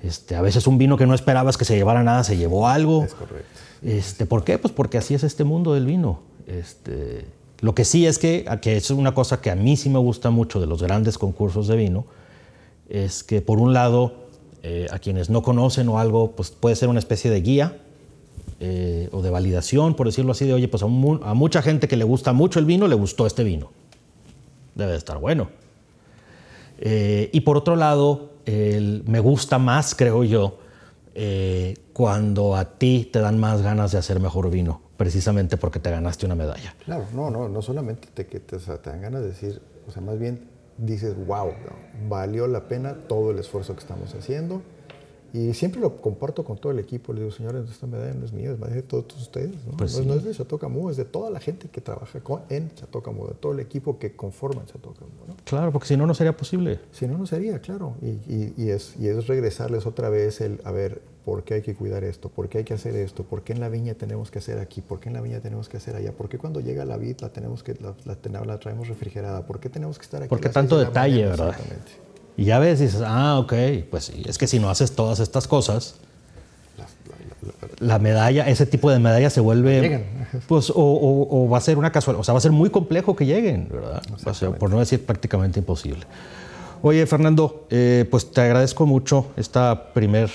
[0.02, 3.04] este, a veces un vino que no esperabas que se llevara nada se llevó algo.
[3.04, 3.48] Es correcto.
[3.82, 4.58] Este, ¿Por qué?
[4.58, 6.22] Pues porque así es este mundo del vino.
[6.48, 7.26] Este,
[7.60, 10.30] lo que sí es que, que es una cosa que a mí sí me gusta
[10.30, 12.06] mucho de los grandes concursos de vino,
[12.90, 14.28] es que por un lado,
[14.62, 17.78] eh, a quienes no conocen o algo, pues puede ser una especie de guía
[18.66, 22.06] eh, o de validación, por decirlo así, de, oye, pues a, mucha gente que le
[22.06, 23.72] gusta mucho el vino, le gustó este vino.
[24.74, 25.50] Debe de estar bueno.
[26.78, 30.60] Eh, y por otro lado, me gusta más, creo yo,
[31.14, 35.92] eh, cuando a ti te dan más ganas de hacer mejor vino, precisamente porque te
[35.92, 36.74] ganaste una medalla.
[36.86, 40.02] Claro, no, no, no solamente te, que te, te dan ganas de decir, o sea,
[40.02, 40.48] más bien
[40.78, 41.52] dices, wow,
[42.08, 44.62] valió la pena todo el esfuerzo que estamos haciendo
[45.34, 47.12] y siempre lo comparto con todo el equipo.
[47.12, 49.56] Le digo, señores, esta medalla no es mía, es medalla de todos ustedes.
[49.66, 49.76] ¿no?
[49.76, 52.20] Pues no, es de Chateau Camus, es de toda la gente que trabaja
[52.50, 55.28] en Chateau Camus, de todo el equipo que conforma Chateau Camus.
[55.28, 55.36] ¿no?
[55.44, 56.80] Claro, porque si no, no sería posible.
[56.92, 57.96] Si no, no sería, claro.
[58.04, 61.62] Y, y, y, es, y es regresarles otra vez el, a ver, ¿por qué hay
[61.64, 62.30] que cuidar esto?
[62.30, 63.24] ¿Por qué hay que hacer esto?
[63.24, 64.82] ¿Por qué en la viña tenemos que hacer aquí?
[64.82, 66.12] ¿Por qué en la viña tenemos que hacer allá?
[66.12, 69.48] ¿Por qué cuando llega la vid la, tenemos que, la, la, la traemos refrigerada?
[69.48, 70.30] ¿Por qué tenemos que estar aquí?
[70.30, 71.50] Porque tanto detalle, ¿verdad?
[71.50, 71.92] Exactamente.
[72.38, 73.54] Y ya ves y dices, ah, ok,
[73.90, 75.96] pues sí, es que si no haces todas estas cosas,
[77.80, 80.06] la medalla, ese tipo de medalla se vuelve,
[80.48, 83.26] pues, o, va a ser una casualidad, o sea, va a ser muy complejo que
[83.26, 84.02] lleguen, ¿verdad?
[84.60, 86.06] por no decir prácticamente imposible.
[86.82, 90.30] Oye, Fernando, eh, pues te agradezco mucho esta primer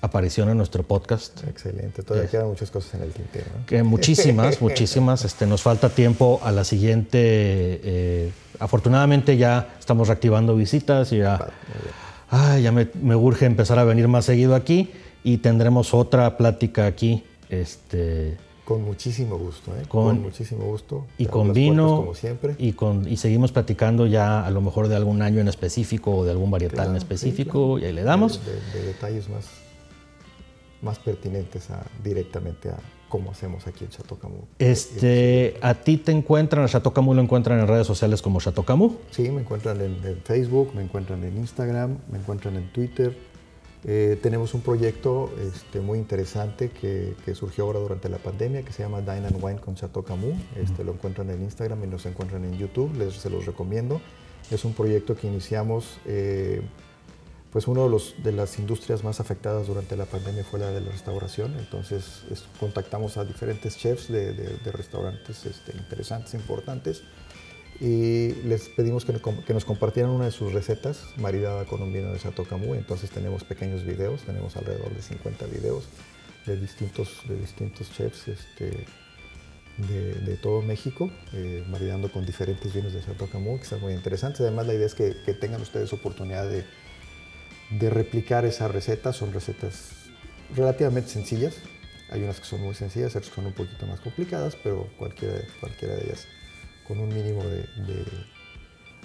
[0.00, 1.42] aparición en nuestro podcast.
[1.48, 3.46] Excelente, todavía quedan muchas cosas en el tintero.
[3.66, 5.24] Que muchísimas, muchísimas.
[5.24, 7.18] Este, nos falta tiempo a la siguiente.
[7.20, 11.48] Eh, afortunadamente ya estamos reactivando visitas y ya,
[12.60, 14.90] ya me, me, urge empezar a venir más seguido aquí
[15.24, 17.24] y tendremos otra plática aquí.
[17.48, 19.84] Este, con muchísimo gusto, ¿eh?
[19.86, 21.06] con, muchísimo gusto.
[21.18, 21.98] Y con vino.
[21.98, 22.56] Como siempre.
[22.58, 26.24] Y, con, y seguimos platicando ya a lo mejor de algún año en específico o
[26.24, 28.40] de algún varietal en específico y ahí le damos.
[28.44, 29.65] de detalles más
[30.86, 32.78] más pertinentes a, directamente a
[33.08, 34.44] cómo hacemos aquí en Chateau Camus.
[34.58, 38.64] Este, ¿A ti te encuentran, a Chateau Camus lo encuentran en redes sociales como Chateau
[38.64, 38.92] Camus?
[39.10, 43.16] Sí, me encuentran en, Facebook, me encuentran en Instagram, me encuentran en Twitter.
[43.84, 48.72] Eh, tenemos un proyecto este, muy interesante que, que, surgió ahora durante la pandemia que
[48.72, 50.34] se llama Dine and Wine con Chateau Camus.
[50.56, 54.00] Este, Lo encuentran en Instagram y nos encuentran en YouTube, les, se los recomiendo.
[54.50, 56.62] Es un proyecto que iniciamos eh,
[57.50, 60.80] pues uno de, los, de las industrias más afectadas durante la pandemia fue la de
[60.80, 62.24] la restauración, entonces
[62.58, 67.02] contactamos a diferentes chefs de, restaurantes este, interesantes, importantes,
[67.80, 69.12] y les pedimos que,
[69.52, 73.84] nos compartieran una de sus recetas maridada con un vino de Camus, entonces tenemos pequeños
[73.84, 75.84] videos, tenemos alrededor de 50 videos
[76.46, 78.86] de distintos, de distintos chefs este,
[79.76, 83.92] de, de, todo México, eh, maridando con diferentes vinos de Chateau Camus, que están muy
[83.92, 84.40] interesantes.
[84.40, 86.64] Además, la idea es que, que tengan ustedes oportunidad de,
[87.70, 89.12] de replicar esa receta.
[89.12, 89.90] Son recetas
[90.54, 91.56] relativamente sencillas.
[92.10, 95.94] Hay unas que son muy sencillas, otras son un poquito más complicadas, pero cualquiera, cualquiera
[95.94, 96.26] de ellas
[96.86, 97.66] con un mínimo de,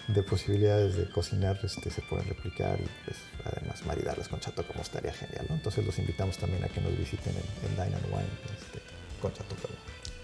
[0.07, 4.81] de, posibilidades de cocinar este, se pueden replicar y pues, además maridarlas con chato como
[4.81, 5.47] estaría genial.
[5.49, 8.81] Entonces los invitamos también a que nos visiten en, en Dine and Wine este,
[9.19, 9.55] con chato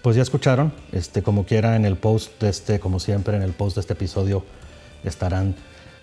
[0.04, 3.54] Pues ya escucharon, este, como quiera en el post de este, como siempre en el
[3.54, 4.46] post de este episodio
[5.04, 5.56] estarán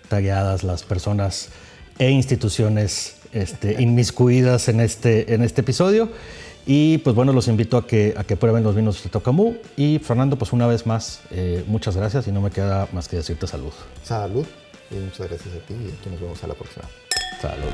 [0.09, 1.49] tagueadas las personas
[1.97, 6.09] e instituciones este, inmiscuidas en este, en este episodio.
[6.65, 9.57] Y pues bueno, los invito a que, a que prueben los vinos de Tocamú.
[9.77, 13.17] Y Fernando, pues una vez más, eh, muchas gracias y no me queda más que
[13.17, 13.73] decirte salud.
[14.03, 14.45] Salud
[14.89, 16.85] y muchas gracias a ti y nos vemos a la próxima.
[17.41, 17.71] Salud.